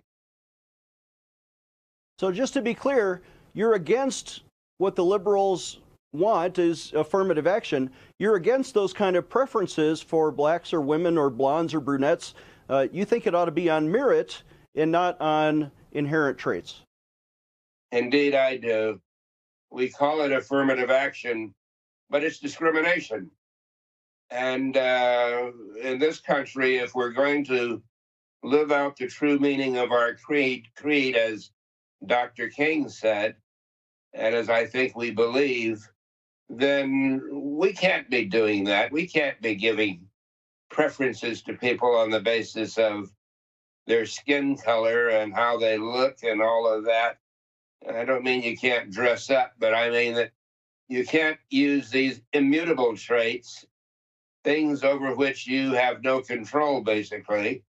So 2.23 2.31
just 2.31 2.53
to 2.53 2.61
be 2.61 2.73
clear, 2.73 3.21
you're 3.51 3.73
against 3.73 4.43
what 4.77 4.95
the 4.95 5.03
liberals 5.03 5.81
want 6.13 6.57
is 6.57 6.93
affirmative 6.93 7.47
action. 7.47 7.91
You're 8.17 8.35
against 8.35 8.73
those 8.73 8.93
kind 8.93 9.17
of 9.17 9.27
preferences 9.27 10.01
for 10.01 10.31
blacks 10.31 10.71
or 10.71 10.79
women 10.79 11.17
or 11.17 11.29
blondes 11.29 11.73
or 11.73 11.81
brunettes. 11.81 12.33
Uh, 12.69 12.87
you 12.93 13.03
think 13.03 13.27
it 13.27 13.35
ought 13.35 13.43
to 13.43 13.51
be 13.51 13.69
on 13.69 13.91
merit 13.91 14.41
and 14.73 14.89
not 14.89 15.19
on 15.19 15.69
inherent 15.91 16.37
traits. 16.37 16.83
Indeed, 17.91 18.35
I 18.35 18.55
do. 18.55 19.01
We 19.69 19.89
call 19.89 20.21
it 20.21 20.31
affirmative 20.31 20.91
action, 20.91 21.53
but 22.09 22.23
it's 22.23 22.39
discrimination. 22.39 23.29
And 24.29 24.77
uh, 24.77 25.51
in 25.81 25.99
this 25.99 26.21
country, 26.21 26.77
if 26.77 26.95
we're 26.95 27.11
going 27.11 27.43
to 27.47 27.83
live 28.43 28.71
out 28.71 28.95
the 28.95 29.07
true 29.07 29.39
meaning 29.39 29.75
of 29.75 29.91
our 29.91 30.15
creed, 30.15 30.67
creed 30.77 31.17
as 31.17 31.51
Dr. 32.05 32.49
King 32.49 32.89
said, 32.89 33.35
and 34.13 34.35
as 34.35 34.49
I 34.49 34.65
think 34.65 34.95
we 34.95 35.11
believe, 35.11 35.87
then 36.49 37.21
we 37.31 37.73
can't 37.73 38.09
be 38.09 38.25
doing 38.25 38.65
that. 38.65 38.91
We 38.91 39.07
can't 39.07 39.41
be 39.41 39.55
giving 39.55 40.07
preferences 40.69 41.41
to 41.43 41.53
people 41.53 41.95
on 41.95 42.09
the 42.09 42.19
basis 42.19 42.77
of 42.77 43.11
their 43.87 44.05
skin 44.05 44.57
color 44.57 45.09
and 45.09 45.33
how 45.33 45.57
they 45.57 45.77
look 45.77 46.23
and 46.23 46.41
all 46.41 46.67
of 46.67 46.85
that. 46.85 47.17
I 47.89 48.05
don't 48.05 48.23
mean 48.23 48.43
you 48.43 48.57
can't 48.57 48.91
dress 48.91 49.29
up, 49.29 49.53
but 49.59 49.73
I 49.73 49.89
mean 49.89 50.13
that 50.15 50.31
you 50.87 51.05
can't 51.05 51.37
use 51.49 51.89
these 51.89 52.21
immutable 52.33 52.95
traits, 52.95 53.65
things 54.43 54.83
over 54.83 55.15
which 55.15 55.47
you 55.47 55.73
have 55.73 56.03
no 56.03 56.21
control, 56.21 56.81
basically, 56.81 57.63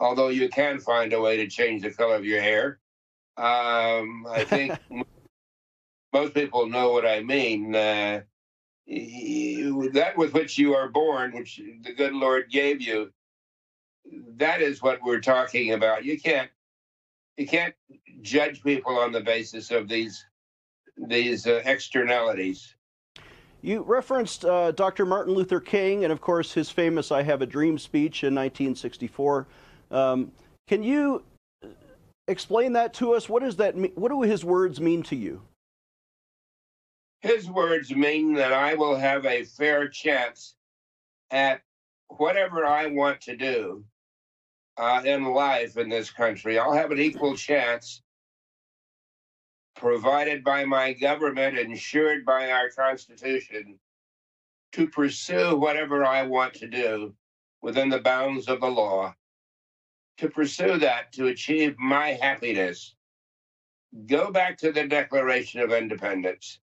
although 0.00 0.28
you 0.28 0.48
can 0.48 0.80
find 0.80 1.12
a 1.12 1.20
way 1.20 1.36
to 1.36 1.48
change 1.48 1.82
the 1.82 1.90
color 1.90 2.16
of 2.16 2.24
your 2.24 2.40
hair. 2.40 2.80
Um, 3.38 4.26
I 4.28 4.44
think 4.44 4.76
most 6.12 6.34
people 6.34 6.66
know 6.66 6.90
what 6.92 7.06
I 7.06 7.22
mean. 7.22 7.74
Uh, 7.74 8.22
that 8.88 10.14
with 10.16 10.32
which 10.32 10.58
you 10.58 10.74
are 10.74 10.88
born, 10.88 11.32
which 11.32 11.60
the 11.82 11.92
good 11.92 12.14
Lord 12.14 12.50
gave 12.50 12.82
you, 12.82 13.12
that 14.36 14.60
is 14.60 14.82
what 14.82 15.00
we're 15.02 15.20
talking 15.20 15.72
about. 15.72 16.04
You 16.04 16.18
can't 16.18 16.50
you 17.36 17.46
can't 17.46 17.74
judge 18.22 18.62
people 18.62 18.98
on 18.98 19.12
the 19.12 19.20
basis 19.20 19.70
of 19.70 19.88
these 19.88 20.24
these 20.96 21.46
uh, 21.46 21.62
externalities. 21.64 22.74
You 23.60 23.82
referenced 23.82 24.44
uh, 24.44 24.72
Dr. 24.72 25.04
Martin 25.04 25.34
Luther 25.34 25.60
King 25.60 26.04
and, 26.04 26.12
of 26.12 26.20
course, 26.20 26.52
his 26.52 26.70
famous 26.70 27.12
"I 27.12 27.22
Have 27.22 27.42
a 27.42 27.46
Dream" 27.46 27.78
speech 27.78 28.24
in 28.24 28.34
1964. 28.34 29.46
Um, 29.90 30.32
can 30.66 30.82
you 30.82 31.22
explain 32.28 32.72
that 32.74 32.94
to 32.94 33.14
us. 33.14 33.28
What 33.28 33.42
does 33.42 33.56
that 33.56 33.76
mean? 33.76 33.92
What 33.94 34.10
do 34.10 34.22
his 34.22 34.44
words 34.44 34.80
mean 34.80 35.02
to 35.04 35.16
you? 35.16 35.42
his 37.20 37.50
words 37.50 37.90
mean 37.90 38.34
that 38.34 38.52
I 38.52 38.74
will 38.74 38.96
have 38.96 39.26
a 39.26 39.44
fair 39.44 39.88
chance 39.88 40.54
at 41.30 41.60
whatever 42.08 42.64
I 42.64 42.86
want 42.86 43.20
to 43.22 43.36
do 43.36 43.84
uh, 44.76 45.02
in 45.04 45.24
life 45.24 45.76
in 45.76 45.88
this 45.88 46.10
country. 46.10 46.58
I'll 46.58 46.72
have 46.72 46.92
an 46.92 47.00
equal 47.00 47.36
chance 47.36 48.02
provided 49.74 50.44
by 50.44 50.64
my 50.64 50.92
government, 50.92 51.58
ensured 51.58 52.24
by 52.24 52.50
our 52.50 52.70
Constitution, 52.70 53.78
to 54.72 54.88
pursue 54.88 55.56
whatever 55.56 56.04
I 56.04 56.22
want 56.22 56.54
to 56.54 56.68
do 56.68 57.14
within 57.62 57.88
the 57.88 58.00
bounds 58.00 58.48
of 58.48 58.60
the 58.60 58.70
law, 58.70 59.14
to 60.18 60.28
pursue 60.28 60.78
that, 60.78 61.12
to 61.12 61.28
achieve 61.28 61.78
my 61.78 62.18
happiness. 62.20 62.94
Go 64.06 64.30
back 64.30 64.58
to 64.58 64.72
the 64.72 64.86
Declaration 64.86 65.60
of 65.60 65.72
Independence. 65.72 66.60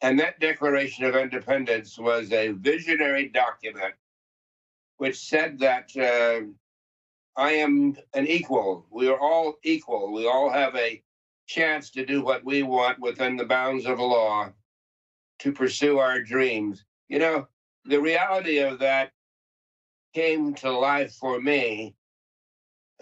And 0.00 0.18
that 0.18 0.40
Declaration 0.40 1.04
of 1.04 1.14
Independence 1.14 1.98
was 1.98 2.32
a 2.32 2.52
visionary 2.52 3.28
document 3.28 3.94
which 4.96 5.18
said 5.18 5.58
that 5.58 5.90
uh, 5.96 6.46
I 7.40 7.52
am 7.52 7.96
an 8.14 8.26
equal. 8.26 8.86
We 8.90 9.08
are 9.08 9.18
all 9.18 9.54
equal. 9.62 10.12
We 10.12 10.26
all 10.26 10.50
have 10.50 10.76
a 10.76 11.02
chance 11.46 11.90
to 11.90 12.04
do 12.06 12.22
what 12.22 12.44
we 12.44 12.62
want 12.62 12.98
within 13.00 13.36
the 13.36 13.46
bounds 13.46 13.86
of 13.86 13.98
law 13.98 14.52
to 15.40 15.52
pursue 15.52 15.98
our 15.98 16.20
dreams. 16.20 16.84
You 17.08 17.18
know, 17.18 17.48
the 17.86 18.00
reality 18.00 18.58
of 18.58 18.78
that 18.80 19.12
came 20.14 20.54
to 20.54 20.70
life 20.70 21.14
for 21.14 21.40
me, 21.40 21.94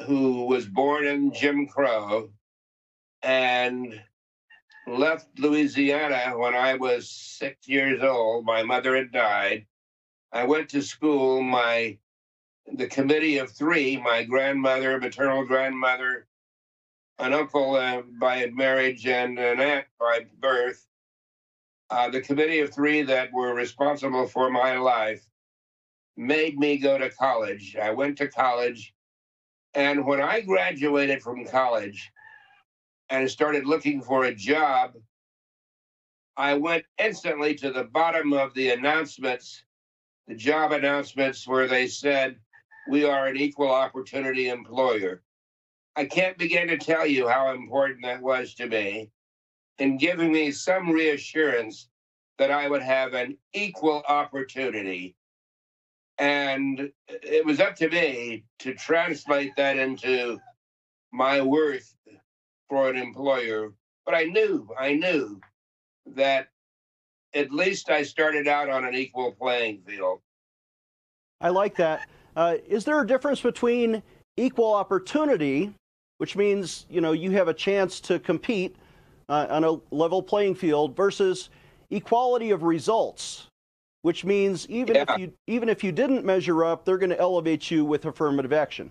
who 0.06 0.44
was 0.44 0.66
born 0.66 1.06
in 1.06 1.32
Jim 1.32 1.66
Crow 1.66 2.30
and 3.22 4.00
left 4.86 5.26
Louisiana 5.38 6.34
when 6.36 6.54
I 6.54 6.74
was 6.74 7.10
six 7.10 7.68
years 7.68 8.02
old. 8.02 8.44
My 8.44 8.62
mother 8.62 8.96
had 8.96 9.12
died. 9.12 9.66
I 10.32 10.44
went 10.44 10.68
to 10.70 10.82
school. 10.82 11.42
My 11.42 11.98
the 12.74 12.86
committee 12.86 13.38
of 13.38 13.50
three, 13.50 13.96
my 13.96 14.22
grandmother, 14.24 14.98
maternal 14.98 15.44
grandmother, 15.46 16.26
an 17.18 17.32
uncle 17.32 17.74
uh, 17.74 18.02
by 18.20 18.46
marriage, 18.52 19.06
and 19.06 19.38
an 19.38 19.60
aunt 19.60 19.86
by 19.98 20.26
birth. 20.38 20.86
Uh, 21.90 22.10
the 22.10 22.20
committee 22.20 22.60
of 22.60 22.72
three 22.72 23.02
that 23.02 23.32
were 23.32 23.54
responsible 23.54 24.26
for 24.26 24.50
my 24.50 24.76
life 24.76 25.26
made 26.16 26.58
me 26.58 26.76
go 26.76 26.98
to 26.98 27.08
college. 27.10 27.76
I 27.80 27.90
went 27.90 28.18
to 28.18 28.28
college. 28.28 28.94
And 29.78 30.04
when 30.04 30.20
I 30.20 30.40
graduated 30.40 31.22
from 31.22 31.46
college, 31.46 32.10
and 33.10 33.30
started 33.30 33.64
looking 33.64 34.02
for 34.02 34.24
a 34.24 34.34
job, 34.34 34.94
I 36.36 36.54
went 36.54 36.84
instantly 36.98 37.54
to 37.54 37.70
the 37.70 37.84
bottom 37.84 38.32
of 38.32 38.52
the 38.54 38.70
announcements, 38.70 39.62
the 40.26 40.34
job 40.34 40.72
announcements, 40.72 41.46
where 41.46 41.68
they 41.68 41.86
said, 41.86 42.40
We 42.90 43.04
are 43.04 43.28
an 43.28 43.36
equal 43.36 43.70
opportunity 43.70 44.48
employer. 44.48 45.22
I 45.94 46.06
can't 46.06 46.36
begin 46.36 46.66
to 46.66 46.76
tell 46.76 47.06
you 47.06 47.28
how 47.28 47.52
important 47.52 48.02
that 48.02 48.20
was 48.20 48.54
to 48.54 48.66
me 48.66 49.12
in 49.78 49.96
giving 49.96 50.32
me 50.32 50.50
some 50.50 50.90
reassurance 50.90 51.88
that 52.38 52.50
I 52.50 52.68
would 52.68 52.82
have 52.82 53.14
an 53.14 53.38
equal 53.52 54.02
opportunity. 54.08 55.14
And 56.18 56.90
it 57.08 57.44
was 57.44 57.60
up 57.60 57.76
to 57.76 57.88
me 57.88 58.44
to 58.60 58.74
translate 58.74 59.52
that 59.56 59.76
into 59.76 60.38
my 61.12 61.40
worth 61.40 61.94
for 62.68 62.88
an 62.90 62.96
employer. 62.96 63.72
But 64.04 64.14
I 64.14 64.24
knew, 64.24 64.68
I 64.78 64.94
knew 64.94 65.40
that 66.14 66.48
at 67.34 67.52
least 67.52 67.90
I 67.90 68.02
started 68.02 68.48
out 68.48 68.68
on 68.68 68.84
an 68.84 68.94
equal 68.94 69.32
playing 69.32 69.82
field. 69.86 70.20
I 71.40 71.50
like 71.50 71.76
that. 71.76 72.08
Uh, 72.34 72.56
is 72.66 72.84
there 72.84 73.00
a 73.00 73.06
difference 73.06 73.40
between 73.40 74.02
equal 74.36 74.72
opportunity, 74.72 75.72
which 76.18 76.36
means 76.36 76.86
you 76.88 77.00
know 77.00 77.12
you 77.12 77.30
have 77.32 77.48
a 77.48 77.54
chance 77.54 78.00
to 78.00 78.18
compete 78.18 78.76
uh, 79.28 79.46
on 79.50 79.64
a 79.64 79.76
level 79.94 80.22
playing 80.22 80.54
field, 80.54 80.96
versus 80.96 81.50
equality 81.90 82.50
of 82.50 82.62
results, 82.62 83.46
which 84.02 84.24
means 84.24 84.68
even 84.68 84.94
yeah. 84.94 85.04
if 85.08 85.18
you 85.18 85.32
even 85.46 85.68
if 85.68 85.82
you 85.82 85.92
didn't 85.92 86.24
measure 86.24 86.64
up, 86.64 86.84
they're 86.84 86.98
going 86.98 87.10
to 87.10 87.18
elevate 87.18 87.70
you 87.70 87.84
with 87.84 88.04
affirmative 88.04 88.52
action. 88.52 88.90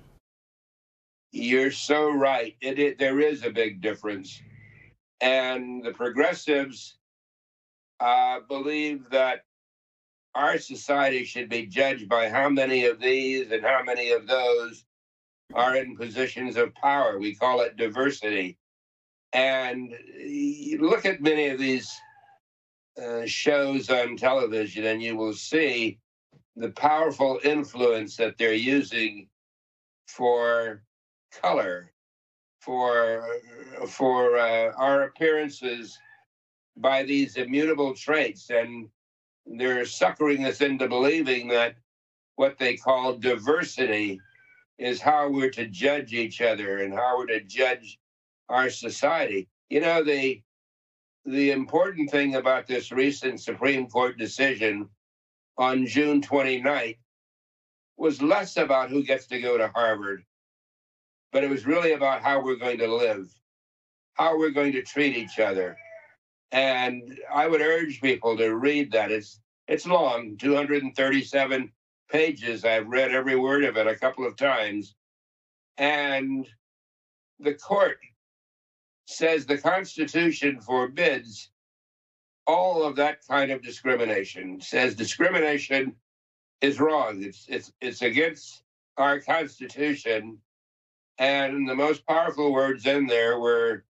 You're 1.31 1.71
so 1.71 2.09
right. 2.09 2.55
It, 2.61 2.79
it, 2.79 2.97
there 2.97 3.19
is 3.19 3.43
a 3.43 3.49
big 3.49 3.81
difference. 3.81 4.41
And 5.19 5.83
the 5.83 5.91
progressives 5.91 6.97
uh, 7.99 8.39
believe 8.47 9.09
that 9.09 9.41
our 10.35 10.57
society 10.57 11.25
should 11.25 11.49
be 11.49 11.65
judged 11.65 12.07
by 12.07 12.29
how 12.29 12.49
many 12.49 12.85
of 12.85 12.99
these 12.99 13.51
and 13.51 13.63
how 13.63 13.81
many 13.83 14.11
of 14.11 14.27
those 14.27 14.85
are 15.53 15.75
in 15.75 15.97
positions 15.97 16.57
of 16.57 16.73
power. 16.75 17.17
We 17.19 17.35
call 17.35 17.61
it 17.61 17.77
diversity. 17.77 18.57
And 19.33 19.93
look 20.79 21.05
at 21.05 21.21
many 21.21 21.49
of 21.49 21.59
these 21.59 21.91
uh, 23.01 23.25
shows 23.25 23.89
on 23.89 24.17
television, 24.17 24.85
and 24.85 25.01
you 25.01 25.15
will 25.15 25.33
see 25.33 25.99
the 26.55 26.71
powerful 26.71 27.39
influence 27.43 28.15
that 28.17 28.37
they're 28.37 28.53
using 28.53 29.27
for 30.07 30.83
color, 31.41 31.91
for 32.61 33.25
for 33.87 34.37
uh, 34.37 34.71
our 34.77 35.03
appearances 35.03 35.97
by 36.77 37.03
these 37.03 37.37
immutable 37.37 37.93
traits, 37.93 38.49
and 38.49 38.89
they're 39.45 39.85
suckering 39.85 40.45
us 40.45 40.61
into 40.61 40.87
believing 40.87 41.47
that 41.47 41.75
what 42.35 42.57
they 42.57 42.75
call 42.75 43.13
diversity 43.13 44.19
is 44.77 45.01
how 45.01 45.29
we're 45.29 45.49
to 45.49 45.67
judge 45.67 46.13
each 46.13 46.41
other 46.41 46.79
and 46.79 46.93
how 46.93 47.17
we're 47.17 47.25
to 47.25 47.41
judge 47.41 47.99
our 48.49 48.69
society. 48.69 49.47
You 49.69 49.81
know, 49.81 50.03
the 50.03 50.41
the 51.27 51.51
important 51.51 52.09
thing 52.09 52.35
about 52.35 52.67
this 52.67 52.91
recent 52.91 53.41
Supreme 53.41 53.87
Court 53.87 54.17
decision 54.17 54.89
on 55.57 55.85
June 55.85 56.21
29th 56.21 56.97
was 57.97 58.21
less 58.21 58.57
about 58.57 58.89
who 58.89 59.03
gets 59.03 59.27
to 59.27 59.39
go 59.39 59.57
to 59.57 59.67
Harvard 59.69 60.23
but 61.31 61.43
it 61.43 61.49
was 61.49 61.65
really 61.65 61.93
about 61.93 62.21
how 62.21 62.41
we're 62.43 62.55
going 62.55 62.77
to 62.79 62.93
live, 62.93 63.27
how 64.13 64.37
we're 64.37 64.49
going 64.49 64.71
to 64.73 64.81
treat 64.81 65.15
each 65.15 65.39
other. 65.39 65.77
And 66.51 67.19
I 67.33 67.47
would 67.47 67.61
urge 67.61 68.01
people 68.01 68.37
to 68.37 68.55
read 68.55 68.91
that. 68.93 69.11
It's 69.11 69.39
it's 69.67 69.85
long, 69.85 70.37
237 70.37 71.71
pages. 72.09 72.63
I've 72.63 72.87
read 72.87 73.11
every 73.11 73.35
word 73.35 73.65
of 73.65 73.75
it 73.75 73.85
a 73.85 73.97
couple 73.97 74.25
of 74.25 74.37
times. 74.37 74.95
And 75.77 76.47
the 77.39 77.53
court 77.53 77.97
says 79.07 79.45
the 79.45 79.57
Constitution 79.57 80.59
forbids 80.59 81.49
all 82.45 82.83
of 82.83 82.95
that 82.97 83.19
kind 83.27 83.51
of 83.51 83.63
discrimination. 83.63 84.61
Says 84.61 84.95
discrimination 84.95 85.95
is 86.61 86.79
wrong. 86.79 87.23
It's 87.23 87.45
it's 87.47 87.71
it's 87.81 88.01
against 88.01 88.63
our 88.97 89.19
Constitution 89.19 90.37
and 91.17 91.67
the 91.67 91.75
most 91.75 92.05
powerful 92.05 92.53
words 92.53 92.85
in 92.85 93.07
there 93.07 93.39
were 93.39 93.85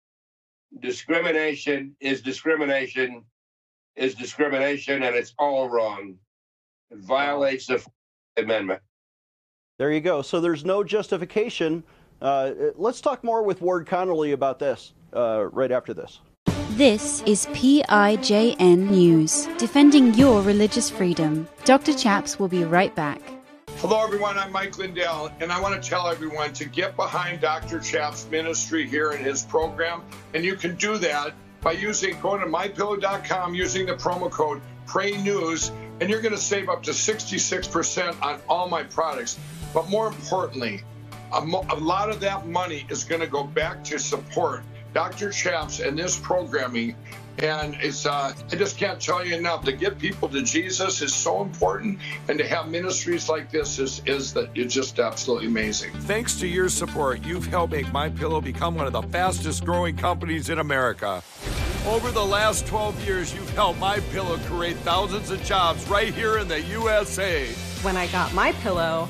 discrimination 0.80 1.96
is 2.00 2.22
discrimination 2.22 3.24
is 3.96 4.16
discrimination 4.16 5.04
and 5.04 5.16
it's 5.16 5.34
all 5.40 5.70
wrong. 5.70 6.18
It 6.92 7.00
violates 7.00 7.68
the 7.68 7.84
Amendment. 8.38 8.82
There 9.78 9.94
you 9.94 10.02
go. 10.02 10.22
So 10.22 10.42
there's 10.42 10.66
no 10.66 10.84
justification. 10.84 11.84
Uh, 12.22 12.52
let's 12.76 13.00
talk 13.00 13.24
more 13.24 13.44
with 13.44 13.62
Ward 13.62 13.88
Connerly 13.88 14.34
about 14.34 14.60
this 14.60 14.94
uh, 15.16 15.48
right 15.52 15.72
after 15.72 15.94
this. 15.94 16.20
This 16.72 17.22
is 17.26 17.46
PIJN 17.48 18.90
News, 18.90 19.48
defending 19.58 20.14
your 20.16 20.42
religious 20.42 20.90
freedom. 20.90 21.48
Dr. 21.64 21.94
Chaps 21.94 22.38
will 22.38 22.50
be 22.50 22.64
right 22.64 22.94
back. 22.96 23.22
Hello, 23.78 24.04
everyone. 24.04 24.38
I'm 24.38 24.52
Mike 24.52 24.78
Lindell, 24.78 25.32
and 25.40 25.52
I 25.52 25.60
want 25.62 25.82
to 25.82 25.90
tell 25.90 26.08
everyone 26.08 26.54
to 26.54 26.66
get 26.66 26.96
behind 26.96 27.42
Dr. 27.42 27.80
Chaps' 27.80 28.28
ministry 28.32 28.88
here 28.88 29.12
in 29.12 29.24
his 29.24 29.44
program. 29.44 30.02
And 30.34 30.44
you 30.44 30.56
can 30.56 30.76
do 30.76 30.98
that 30.98 31.34
by 31.62 31.74
using 31.74 32.20
going 32.20 32.42
to 32.42 32.48
mypillow.com 32.48 33.56
using 33.56 33.86
the 33.86 33.94
promo 33.96 34.30
code 34.30 34.62
Pray 34.86 35.18
News, 35.18 35.72
and 36.00 36.10
you're 36.10 36.22
going 36.22 36.34
to 36.34 36.42
save 36.42 36.68
up 36.68 36.84
to 36.84 36.92
66% 36.92 38.22
on 38.22 38.42
all 38.50 38.68
my 38.68 38.84
products. 38.84 39.40
But 39.74 39.90
more 39.90 40.08
importantly, 40.08 40.84
a, 41.34 41.42
mo- 41.42 41.66
a 41.70 41.76
lot 41.76 42.10
of 42.10 42.20
that 42.22 42.48
money 42.48 42.86
is 42.90 43.04
going 43.04 43.22
to 43.22 43.28
go 43.28 43.44
back 43.44 43.84
to 43.86 44.00
support 44.00 44.64
Dr. 44.96 45.30
Chaps 45.30 45.82
and 45.82 46.00
this 46.00 46.18
programming 46.18 46.96
and 47.40 47.76
it's 47.82 48.06
uh, 48.06 48.34
I 48.52 48.56
just 48.56 48.78
can't 48.78 49.00
tell 49.00 49.26
you 49.26 49.36
enough. 49.36 49.66
To 49.66 49.74
get 49.74 50.00
people 50.00 50.30
to 50.30 50.42
Jesus 50.42 51.02
is 51.02 51.14
so 51.14 51.42
important, 51.42 52.00
and 52.30 52.38
to 52.38 52.48
have 52.48 52.70
ministries 52.70 53.28
like 53.28 53.52
this 53.52 53.78
is 53.78 54.02
is 54.06 54.34
that 54.36 54.50
it's 54.56 54.74
just 54.74 55.00
absolutely 55.00 55.48
amazing. 55.48 55.92
Thanks 55.92 56.40
to 56.40 56.48
your 56.48 56.70
support, 56.70 57.26
you've 57.26 57.46
helped 57.48 57.74
make 57.74 57.92
My 57.92 58.08
Pillow 58.08 58.40
become 58.40 58.76
one 58.76 58.88
of 58.88 58.94
the 58.94 59.02
fastest 59.02 59.66
growing 59.66 59.98
companies 59.98 60.50
in 60.50 60.60
America. 60.60 61.22
Over 61.86 62.10
the 62.12 62.24
last 62.26 62.66
12 62.66 63.06
years, 63.06 63.34
you've 63.34 63.50
helped 63.50 63.80
My 63.80 64.00
Pillow 64.12 64.38
create 64.46 64.78
thousands 64.78 65.30
of 65.30 65.44
jobs 65.44 65.86
right 65.90 66.14
here 66.14 66.38
in 66.38 66.48
the 66.48 66.62
USA. 66.62 67.48
When 67.82 67.98
I 67.98 68.08
got 68.08 68.34
My 68.34 68.54
Pillow, 68.54 69.10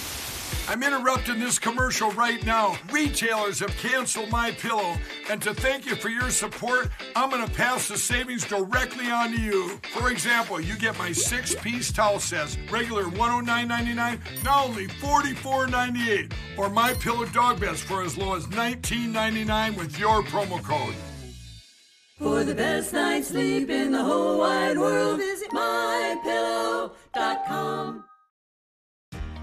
I'm 0.71 0.83
interrupting 0.83 1.37
this 1.37 1.59
commercial 1.59 2.11
right 2.11 2.41
now. 2.45 2.77
Retailers 2.93 3.59
have 3.59 3.75
canceled 3.75 4.29
my 4.29 4.51
pillow, 4.51 4.95
and 5.29 5.41
to 5.41 5.53
thank 5.53 5.85
you 5.85 5.97
for 5.97 6.07
your 6.07 6.29
support, 6.29 6.87
I'm 7.13 7.29
going 7.29 7.45
to 7.45 7.51
pass 7.51 7.89
the 7.89 7.97
savings 7.97 8.47
directly 8.47 9.11
on 9.11 9.33
to 9.33 9.41
you. 9.41 9.81
For 9.91 10.09
example, 10.09 10.61
you 10.61 10.77
get 10.77 10.97
my 10.97 11.11
six-piece 11.11 11.91
towel 11.91 12.21
sets, 12.21 12.57
regular 12.71 13.03
$109.99, 13.03 14.43
now 14.45 14.63
only 14.63 14.87
$44.98, 14.87 16.31
or 16.57 16.69
my 16.69 16.93
pillow 16.93 17.25
dog 17.25 17.59
beds 17.59 17.81
for 17.81 18.01
as 18.01 18.17
low 18.17 18.35
as 18.35 18.45
$19.99 18.47 19.77
with 19.77 19.99
your 19.99 20.23
promo 20.23 20.63
code. 20.63 20.95
For 22.17 22.45
the 22.45 22.55
best 22.55 22.93
night's 22.93 23.27
sleep 23.27 23.69
in 23.69 23.91
the 23.91 24.01
whole 24.01 24.37
wide 24.39 24.77
world, 24.77 25.17
visit 25.17 25.49
mypillow.com. 25.51 26.91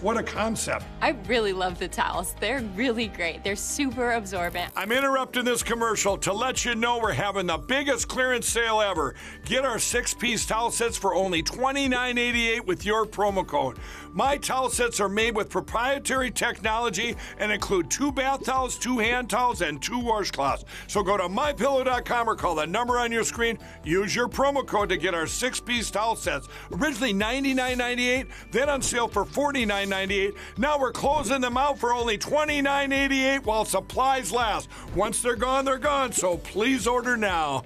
What 0.00 0.16
a 0.16 0.22
concept. 0.22 0.84
I 1.02 1.16
really 1.26 1.52
love 1.52 1.80
the 1.80 1.88
towels. 1.88 2.36
They're 2.38 2.60
really 2.76 3.08
great. 3.08 3.42
They're 3.42 3.56
super 3.56 4.12
absorbent. 4.12 4.72
I'm 4.76 4.92
interrupting 4.92 5.44
this 5.44 5.64
commercial 5.64 6.16
to 6.18 6.32
let 6.32 6.64
you 6.64 6.76
know 6.76 7.00
we're 7.00 7.12
having 7.12 7.46
the 7.46 7.58
biggest 7.58 8.06
clearance 8.06 8.48
sale 8.48 8.80
ever. 8.80 9.16
Get 9.44 9.64
our 9.64 9.80
six 9.80 10.14
piece 10.14 10.46
towel 10.46 10.70
sets 10.70 10.96
for 10.96 11.16
only 11.16 11.42
$29.88 11.42 12.64
with 12.64 12.86
your 12.86 13.06
promo 13.06 13.44
code. 13.44 13.78
My 14.12 14.36
towel 14.36 14.70
sets 14.70 15.00
are 15.00 15.08
made 15.08 15.34
with 15.34 15.50
proprietary 15.50 16.30
technology 16.30 17.16
and 17.38 17.50
include 17.50 17.90
two 17.90 18.12
bath 18.12 18.44
towels, 18.44 18.78
two 18.78 18.98
hand 18.98 19.28
towels, 19.28 19.62
and 19.62 19.82
two 19.82 19.98
washcloths. 19.98 20.62
So 20.86 21.02
go 21.02 21.16
to 21.16 21.24
mypillow.com 21.24 22.30
or 22.30 22.36
call 22.36 22.54
the 22.54 22.66
number 22.68 22.98
on 22.98 23.10
your 23.10 23.24
screen. 23.24 23.58
Use 23.82 24.14
your 24.14 24.28
promo 24.28 24.64
code 24.64 24.90
to 24.90 24.96
get 24.96 25.12
our 25.12 25.26
six 25.26 25.58
piece 25.58 25.90
towel 25.90 26.14
sets. 26.14 26.48
Originally 26.72 27.12
$99.98, 27.12 28.28
then 28.52 28.68
on 28.68 28.80
sale 28.80 29.08
for 29.08 29.24
$49.98. 29.24 29.87
Now 29.88 30.78
we're 30.78 30.92
closing 30.92 31.40
them 31.40 31.56
out 31.56 31.78
for 31.78 31.92
only 31.92 32.18
$29.88 32.18 33.44
while 33.44 33.64
supplies 33.64 34.32
last. 34.32 34.68
Once 34.94 35.22
they're 35.22 35.36
gone, 35.36 35.64
they're 35.64 35.78
gone. 35.78 36.12
So 36.12 36.38
please 36.38 36.86
order 36.86 37.16
now. 37.16 37.64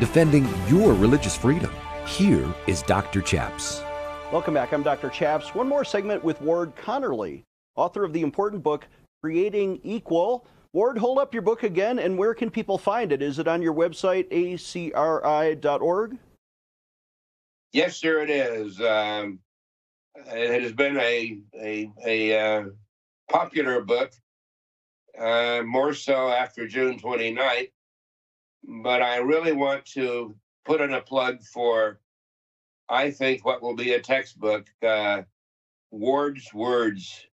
Defending 0.00 0.48
your 0.68 0.92
religious 0.92 1.36
freedom. 1.36 1.72
Here 2.06 2.52
is 2.66 2.82
Dr. 2.82 3.22
Chaps. 3.22 3.82
Welcome 4.32 4.54
back. 4.54 4.72
I'm 4.72 4.82
Dr. 4.82 5.08
Chaps. 5.08 5.54
One 5.54 5.68
more 5.68 5.84
segment 5.84 6.24
with 6.24 6.40
Ward 6.42 6.74
Connerly, 6.76 7.44
author 7.76 8.04
of 8.04 8.12
the 8.12 8.22
important 8.22 8.62
book, 8.62 8.86
Creating 9.22 9.80
Equal. 9.84 10.46
Ward, 10.72 10.98
hold 10.98 11.18
up 11.18 11.32
your 11.32 11.42
book 11.42 11.62
again, 11.62 12.00
and 12.00 12.18
where 12.18 12.34
can 12.34 12.50
people 12.50 12.76
find 12.76 13.12
it? 13.12 13.22
Is 13.22 13.38
it 13.38 13.46
on 13.46 13.62
your 13.62 13.72
website, 13.72 14.28
acri.org? 14.32 16.18
Yes, 17.72 17.96
sir, 17.96 18.22
it 18.22 18.30
is. 18.30 18.80
Um, 18.80 19.38
it 20.14 20.62
has 20.62 20.72
been 20.72 20.96
a 20.98 21.38
a, 21.60 21.90
a 22.04 22.38
uh, 22.38 22.64
popular 23.30 23.80
book, 23.82 24.12
uh, 25.18 25.62
more 25.64 25.94
so 25.94 26.28
after 26.28 26.66
June 26.66 26.98
29th. 26.98 27.70
But 28.82 29.02
I 29.02 29.18
really 29.18 29.52
want 29.52 29.84
to 29.86 30.34
put 30.64 30.80
in 30.80 30.94
a 30.94 31.00
plug 31.00 31.42
for 31.42 32.00
I 32.88 33.10
think 33.10 33.44
what 33.44 33.62
will 33.62 33.74
be 33.74 33.94
a 33.94 34.00
textbook, 34.00 34.66
uh, 34.82 35.22
Ward's 35.90 36.52
Words, 36.52 37.26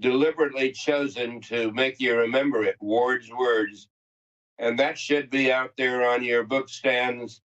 deliberately 0.00 0.72
chosen 0.72 1.40
to 1.42 1.72
make 1.72 2.00
you 2.00 2.16
remember 2.16 2.64
it, 2.64 2.76
Ward's 2.80 3.30
Words. 3.30 3.88
And 4.58 4.78
that 4.78 4.98
should 4.98 5.30
be 5.30 5.52
out 5.52 5.72
there 5.76 6.08
on 6.08 6.24
your 6.24 6.44
book 6.44 6.68
stands 6.68 7.42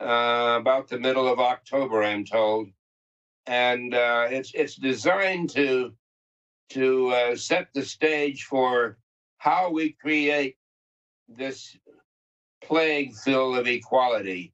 uh, 0.00 0.58
about 0.60 0.88
the 0.88 0.98
middle 0.98 1.26
of 1.26 1.40
October, 1.40 2.04
I'm 2.04 2.24
told. 2.24 2.68
And 3.46 3.94
uh, 3.94 4.26
it's 4.30 4.52
it's 4.54 4.76
designed 4.76 5.50
to 5.50 5.92
to 6.70 7.10
uh, 7.10 7.36
set 7.36 7.68
the 7.74 7.82
stage 7.84 8.44
for 8.44 8.98
how 9.38 9.70
we 9.70 9.92
create 9.92 10.56
this 11.28 11.76
plague 12.62 13.14
field 13.14 13.58
of 13.58 13.66
equality 13.68 14.52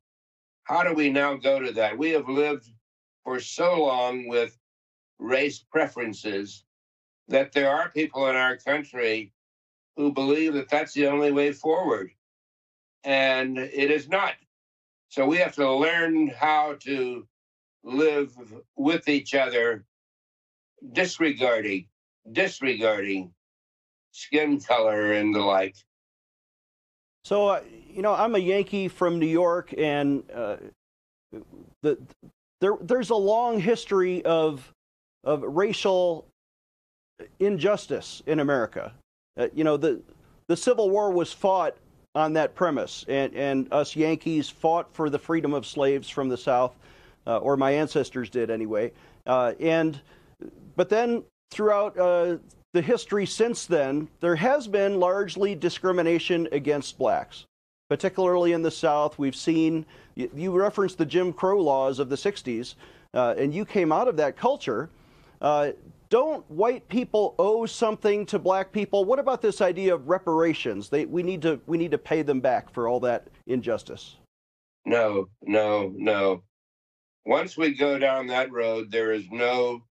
how 0.64 0.82
do 0.82 0.94
we 0.94 1.10
now 1.10 1.34
go 1.34 1.58
to 1.58 1.72
that? 1.72 1.98
We 1.98 2.10
have 2.10 2.28
lived 2.28 2.68
for 3.24 3.40
so 3.40 3.84
long 3.84 4.28
with 4.28 4.58
race 5.18 5.58
preferences 5.58 6.64
that 7.28 7.52
there 7.52 7.70
are 7.70 7.90
people 7.90 8.28
in 8.28 8.36
our 8.36 8.56
country 8.56 9.32
who 9.96 10.12
believe 10.12 10.54
that 10.54 10.68
that's 10.68 10.92
the 10.92 11.06
only 11.06 11.32
way 11.32 11.52
forward. 11.52 12.10
And 13.04 13.58
it 13.58 13.90
is 13.90 14.08
not. 14.08 14.34
So 15.08 15.26
we 15.26 15.36
have 15.38 15.54
to 15.56 15.72
learn 15.72 16.28
how 16.28 16.76
to 16.80 17.26
live 17.84 18.32
with 18.76 19.08
each 19.08 19.34
other, 19.34 19.84
disregarding, 20.92 21.86
disregarding 22.30 23.32
skin 24.12 24.60
color 24.60 25.12
and 25.12 25.34
the 25.34 25.40
like. 25.40 25.76
So, 27.24 27.48
uh, 27.48 27.60
you 27.88 28.02
know, 28.02 28.14
I'm 28.14 28.34
a 28.34 28.38
Yankee 28.38 28.88
from 28.88 29.18
New 29.18 29.26
York, 29.26 29.72
and 29.78 30.24
uh, 30.34 30.56
the, 31.82 31.98
there, 32.60 32.76
there's 32.80 33.10
a 33.10 33.16
long 33.16 33.60
history 33.60 34.24
of, 34.24 34.72
of 35.24 35.42
racial 35.42 36.26
injustice 37.38 38.22
in 38.26 38.40
America. 38.40 38.92
Uh, 39.36 39.48
you 39.54 39.64
know, 39.64 39.76
the, 39.76 40.00
the 40.48 40.56
Civil 40.56 40.90
War 40.90 41.10
was 41.10 41.32
fought 41.32 41.76
on 42.14 42.32
that 42.34 42.54
premise, 42.54 43.04
and, 43.08 43.34
and 43.34 43.72
us 43.72 43.96
Yankees 43.96 44.48
fought 44.48 44.92
for 44.92 45.08
the 45.08 45.18
freedom 45.18 45.54
of 45.54 45.64
slaves 45.64 46.08
from 46.08 46.28
the 46.28 46.36
South, 46.36 46.74
uh, 47.26 47.38
or 47.38 47.56
my 47.56 47.70
ancestors 47.72 48.30
did 48.30 48.50
anyway. 48.50 48.92
Uh, 49.26 49.52
and 49.60 50.00
but 50.76 50.88
then 50.88 51.22
throughout 51.50 51.98
uh, 51.98 52.36
the 52.72 52.82
history 52.82 53.26
since 53.26 53.66
then, 53.66 54.08
there 54.20 54.36
has 54.36 54.66
been 54.66 54.98
largely 54.98 55.54
discrimination 55.54 56.48
against 56.52 56.98
blacks 56.98 57.46
particularly 57.92 58.52
in 58.52 58.62
the 58.62 58.70
South. 58.70 59.18
We've 59.18 59.36
seen, 59.36 59.84
you 60.16 60.58
referenced 60.58 60.96
the 60.96 61.04
Jim 61.04 61.30
Crow 61.30 61.60
laws 61.60 61.98
of 61.98 62.08
the 62.08 62.16
60s, 62.16 62.74
uh, 63.12 63.34
and 63.36 63.52
you 63.52 63.66
came 63.66 63.92
out 63.92 64.08
of 64.08 64.16
that 64.16 64.34
culture. 64.34 64.88
Uh, 65.42 65.72
don't 66.08 66.50
white 66.50 66.88
people 66.88 67.34
owe 67.38 67.66
something 67.66 68.24
to 68.24 68.38
black 68.38 68.72
people? 68.72 69.04
What 69.04 69.18
about 69.18 69.42
this 69.42 69.60
idea 69.60 69.94
of 69.94 70.08
reparations? 70.08 70.88
They, 70.88 71.04
we, 71.04 71.22
need 71.22 71.42
to, 71.42 71.60
we 71.66 71.76
need 71.76 71.90
to 71.90 71.98
pay 71.98 72.22
them 72.22 72.40
back 72.40 72.72
for 72.72 72.88
all 72.88 72.98
that 73.00 73.28
injustice. 73.46 74.16
No, 74.86 75.26
no, 75.42 75.92
no. 75.94 76.42
Once 77.26 77.56
we 77.56 77.74
go 77.74 77.98
down 77.98 78.26
that 78.28 78.52
road, 78.52 78.90
there 78.90 79.12
is 79.12 79.24
no 79.30 79.82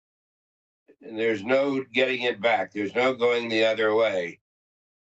there's 1.02 1.44
no 1.44 1.84
getting 1.94 2.24
it 2.24 2.41
back. 2.41 2.72
There's 2.74 2.96
no 2.96 3.13
going 3.15 3.50
the 3.50 3.65
other 3.65 3.96
way. 3.96 4.39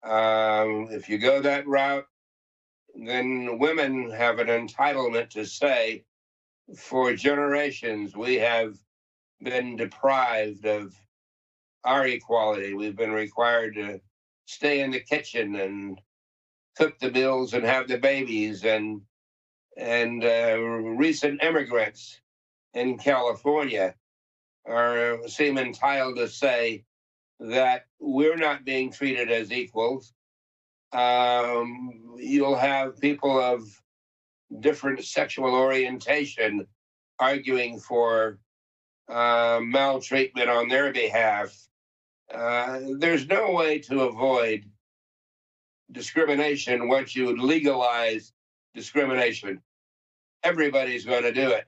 Um, 0.03 0.89
if 0.91 1.09
you 1.09 1.17
go 1.17 1.41
that 1.41 1.67
route, 1.67 2.05
then 2.95 3.59
women 3.59 4.11
have 4.11 4.39
an 4.39 4.47
entitlement 4.47 5.29
to 5.31 5.45
say, 5.45 6.05
for 6.77 7.13
generations, 7.15 8.15
we 8.15 8.35
have 8.35 8.77
been 9.41 9.75
deprived 9.75 10.65
of 10.65 10.95
our 11.85 12.07
equality. 12.07 12.73
We've 12.73 12.95
been 12.95 13.11
required 13.11 13.75
to 13.75 14.01
stay 14.45 14.81
in 14.81 14.91
the 14.91 15.01
kitchen 15.01 15.55
and 15.55 15.99
cook 16.77 16.99
the 16.99 17.11
meals 17.11 17.53
and 17.53 17.65
have 17.65 17.87
the 17.87 17.97
babies 17.97 18.63
and 18.65 19.01
and 19.77 20.23
uh, 20.23 20.57
recent 20.57 21.43
immigrants 21.43 22.19
in 22.73 22.97
California 22.97 23.95
are 24.65 25.27
seem 25.27 25.57
entitled 25.57 26.17
to 26.17 26.27
say 26.27 26.83
that 27.39 27.85
we're 27.99 28.37
not 28.37 28.63
being 28.63 28.91
treated 28.91 29.31
as 29.31 29.51
equals 29.51 30.13
um, 30.93 32.15
you'll 32.17 32.55
have 32.55 32.99
people 32.99 33.39
of 33.39 33.63
different 34.59 35.03
sexual 35.03 35.55
orientation 35.55 36.67
arguing 37.19 37.79
for 37.79 38.39
uh, 39.09 39.59
maltreatment 39.61 40.49
on 40.49 40.67
their 40.67 40.93
behalf. 40.93 41.67
Uh, 42.33 42.79
there's 42.99 43.27
no 43.27 43.51
way 43.51 43.79
to 43.79 44.03
avoid 44.03 44.65
discrimination 45.91 46.87
once 46.87 47.15
you 47.15 47.35
legalize 47.41 48.32
discrimination. 48.73 49.61
Everybody's 50.43 51.05
going 51.05 51.23
to 51.23 51.31
do 51.31 51.49
it. 51.51 51.65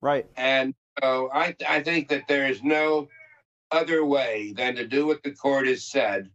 Right. 0.00 0.26
And 0.36 0.74
so 1.02 1.30
I, 1.32 1.54
I 1.68 1.82
think 1.82 2.08
that 2.08 2.28
there 2.28 2.46
is 2.46 2.62
no 2.62 3.08
other 3.70 4.04
way 4.04 4.52
than 4.56 4.74
to 4.76 4.86
do 4.86 5.06
what 5.06 5.22
the 5.22 5.32
court 5.32 5.66
has 5.66 5.84
said, 5.84 6.30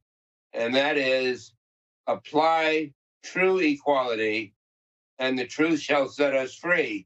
and 0.54 0.74
that 0.76 0.98
is 0.98 1.54
apply 2.08 2.92
true 3.24 3.60
equality, 3.60 4.54
and 5.20 5.38
the 5.38 5.46
truth 5.46 5.80
shall 5.80 6.08
set 6.08 6.34
us 6.34 6.56
free. 6.56 7.06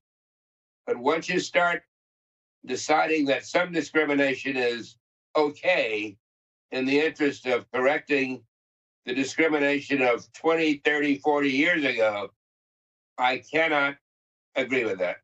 But 0.85 0.97
once 0.97 1.27
you 1.27 1.39
start 1.39 1.83
deciding 2.65 3.25
that 3.25 3.45
some 3.45 3.71
discrimination 3.71 4.55
is 4.55 4.97
okay 5.35 6.15
in 6.71 6.85
the 6.85 6.99
interest 6.99 7.45
of 7.47 7.69
correcting 7.71 8.43
the 9.05 9.13
discrimination 9.13 10.01
of 10.01 10.31
20, 10.33 10.81
30, 10.85 11.17
40 11.17 11.49
years 11.49 11.83
ago, 11.83 12.29
I 13.21 13.37
cannot 13.37 13.95
agree 14.55 14.83
with 14.83 14.97
that. 14.97 15.17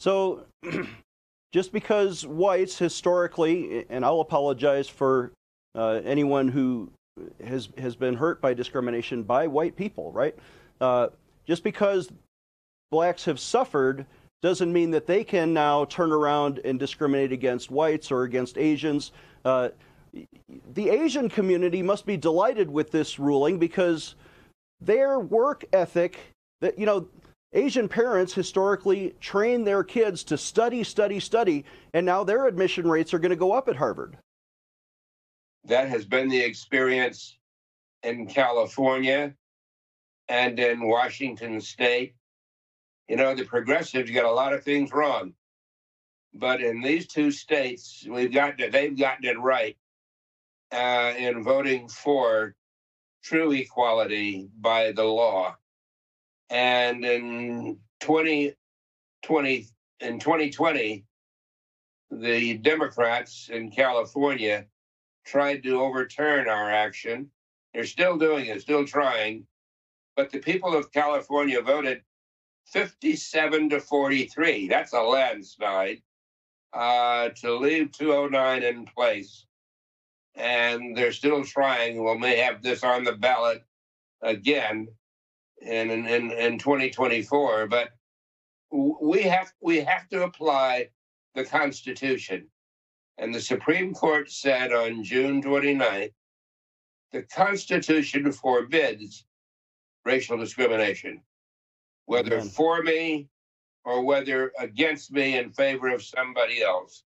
So, 0.00 0.46
just 1.52 1.70
because 1.72 2.26
whites 2.26 2.78
historically, 2.78 3.84
and 3.90 4.04
I'll 4.04 4.20
apologize 4.20 4.88
for 4.88 5.32
uh, 5.74 6.00
anyone 6.04 6.48
who 6.48 6.90
has 7.44 7.68
has 7.76 7.94
been 7.94 8.14
hurt 8.14 8.40
by 8.40 8.54
discrimination 8.54 9.22
by 9.22 9.46
white 9.46 9.76
people, 9.76 10.12
right? 10.12 10.34
Uh, 10.80 11.08
just 11.46 11.62
because 11.62 12.10
blacks 12.90 13.24
have 13.26 13.38
suffered 13.38 14.06
doesn't 14.40 14.72
mean 14.72 14.90
that 14.92 15.06
they 15.06 15.24
can 15.24 15.52
now 15.52 15.84
turn 15.86 16.12
around 16.12 16.60
and 16.64 16.78
discriminate 16.78 17.32
against 17.32 17.70
whites 17.70 18.10
or 18.10 18.22
against 18.22 18.56
Asians. 18.56 19.12
Uh, 19.44 19.70
the 20.74 20.88
Asian 20.88 21.28
community 21.28 21.82
must 21.82 22.06
be 22.06 22.16
delighted 22.16 22.70
with 22.70 22.90
this 22.92 23.18
ruling 23.18 23.58
because 23.58 24.14
their 24.80 25.18
work 25.18 25.64
ethic, 25.72 26.18
that 26.60 26.78
you 26.78 26.86
know, 26.86 27.08
Asian 27.52 27.88
parents 27.88 28.34
historically 28.34 29.14
train 29.20 29.64
their 29.64 29.82
kids 29.82 30.22
to 30.24 30.36
study, 30.36 30.84
study, 30.84 31.18
study, 31.18 31.64
and 31.94 32.04
now 32.04 32.22
their 32.22 32.46
admission 32.46 32.88
rates 32.88 33.14
are 33.14 33.18
going 33.18 33.30
to 33.30 33.36
go 33.36 33.52
up 33.52 33.68
at 33.68 33.76
Harvard. 33.76 34.18
That 35.64 35.88
has 35.88 36.04
been 36.04 36.28
the 36.28 36.40
experience 36.40 37.38
in 38.02 38.26
California 38.26 39.34
and 40.28 40.58
in 40.58 40.86
Washington 40.86 41.60
state. 41.60 42.14
You 43.08 43.16
know, 43.16 43.34
the 43.34 43.44
progressives 43.44 44.10
got 44.10 44.24
a 44.24 44.30
lot 44.30 44.52
of 44.52 44.62
things 44.62 44.92
wrong. 44.92 45.32
But 46.34 46.60
in 46.60 46.82
these 46.82 47.06
two 47.06 47.30
states, 47.30 48.06
we've 48.08 48.32
got 48.32 48.58
they've 48.58 48.96
gotten 48.96 49.24
it 49.24 49.40
right 49.40 49.76
uh, 50.70 51.14
in 51.16 51.42
voting 51.42 51.88
for 51.88 52.54
true 53.24 53.52
equality 53.52 54.48
by 54.60 54.92
the 54.92 55.04
law. 55.04 55.56
And 56.50 57.04
in 57.04 57.78
2020, 58.00 59.66
in 60.00 60.18
2020, 60.18 61.04
the 62.10 62.58
Democrats 62.58 63.50
in 63.52 63.70
California 63.70 64.66
tried 65.26 65.62
to 65.64 65.80
overturn 65.80 66.48
our 66.48 66.70
action. 66.70 67.30
They're 67.74 67.84
still 67.84 68.16
doing 68.16 68.46
it, 68.46 68.62
still 68.62 68.86
trying. 68.86 69.46
But 70.16 70.30
the 70.30 70.38
people 70.38 70.74
of 70.74 70.90
California 70.90 71.60
voted 71.60 72.02
57 72.66 73.70
to 73.70 73.80
43. 73.80 74.68
That's 74.68 74.92
a 74.94 75.00
landslide 75.00 76.02
uh, 76.72 77.30
to 77.40 77.56
leave 77.56 77.92
209 77.92 78.62
in 78.62 78.84
place. 78.86 79.44
And 80.34 80.96
they're 80.96 81.12
still 81.12 81.44
trying. 81.44 82.02
We 82.02 82.16
may 82.18 82.38
have 82.38 82.62
this 82.62 82.84
on 82.84 83.04
the 83.04 83.12
ballot 83.12 83.64
again 84.22 84.88
in, 85.62 85.90
in, 85.90 86.30
in 86.30 86.58
2024. 86.58 87.66
But 87.66 87.90
we 88.70 89.22
have, 89.22 89.52
we 89.60 89.80
have 89.80 90.08
to 90.08 90.24
apply 90.24 90.88
the 91.34 91.44
Constitution. 91.44 92.46
And 93.18 93.34
the 93.34 93.40
Supreme 93.40 93.94
Court 93.94 94.30
said 94.30 94.72
on 94.72 95.02
June 95.02 95.42
29th 95.42 96.12
the 97.12 97.22
Constitution 97.22 98.30
forbids 98.32 99.24
racial 100.04 100.36
discrimination, 100.36 101.22
whether 102.06 102.36
Amen. 102.36 102.48
for 102.48 102.82
me 102.82 103.28
or 103.84 104.04
whether 104.04 104.52
against 104.58 105.10
me 105.12 105.38
in 105.38 105.50
favor 105.50 105.88
of 105.88 106.02
somebody 106.02 106.62
else. 106.62 107.04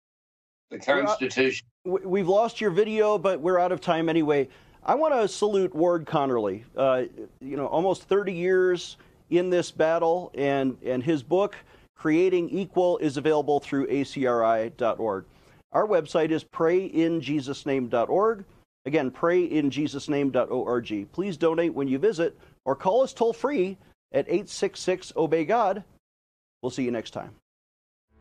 The 0.71 0.79
Constitution. 0.79 1.67
We've 1.85 2.29
lost 2.29 2.61
your 2.61 2.71
video, 2.71 3.19
but 3.19 3.41
we're 3.41 3.59
out 3.59 3.73
of 3.73 3.81
time 3.81 4.09
anyway. 4.09 4.49
I 4.91 4.95
want 4.95 5.15
to 5.15 5.27
salute 5.29 5.73
Ward 5.73 6.05
Connerly. 6.05 6.65
Uh, 6.77 7.05
you 7.41 7.57
know, 7.57 7.67
almost 7.67 8.09
30 8.09 8.33
years 8.33 8.97
in 9.31 9.49
this 9.49 9.71
battle, 9.71 10.33
and, 10.35 10.77
and 10.85 11.01
his 11.01 11.23
book, 11.23 11.55
Creating 11.95 12.51
Equal, 12.51 12.99
is 12.99 13.17
available 13.17 13.61
through 13.61 13.87
acri.org. 13.87 15.27
Our 15.71 15.87
website 15.87 16.33
is 16.33 16.43
prayinjesusname.org. 16.43 18.45
Again, 18.85 19.13
prayinjesusname.org. 19.13 21.13
Please 21.13 21.37
donate 21.37 21.73
when 21.73 21.87
you 21.87 22.01
visit 22.01 22.37
or 22.65 22.75
call 22.75 23.05
us 23.05 23.13
toll 23.13 23.33
free 23.33 23.79
at 24.11 24.27
866 24.27 25.13
Obey 25.17 25.45
God. 25.45 25.85
We'll 26.63 26.71
see 26.71 26.83
you 26.83 26.91
next 26.91 27.13
time. 27.13 27.31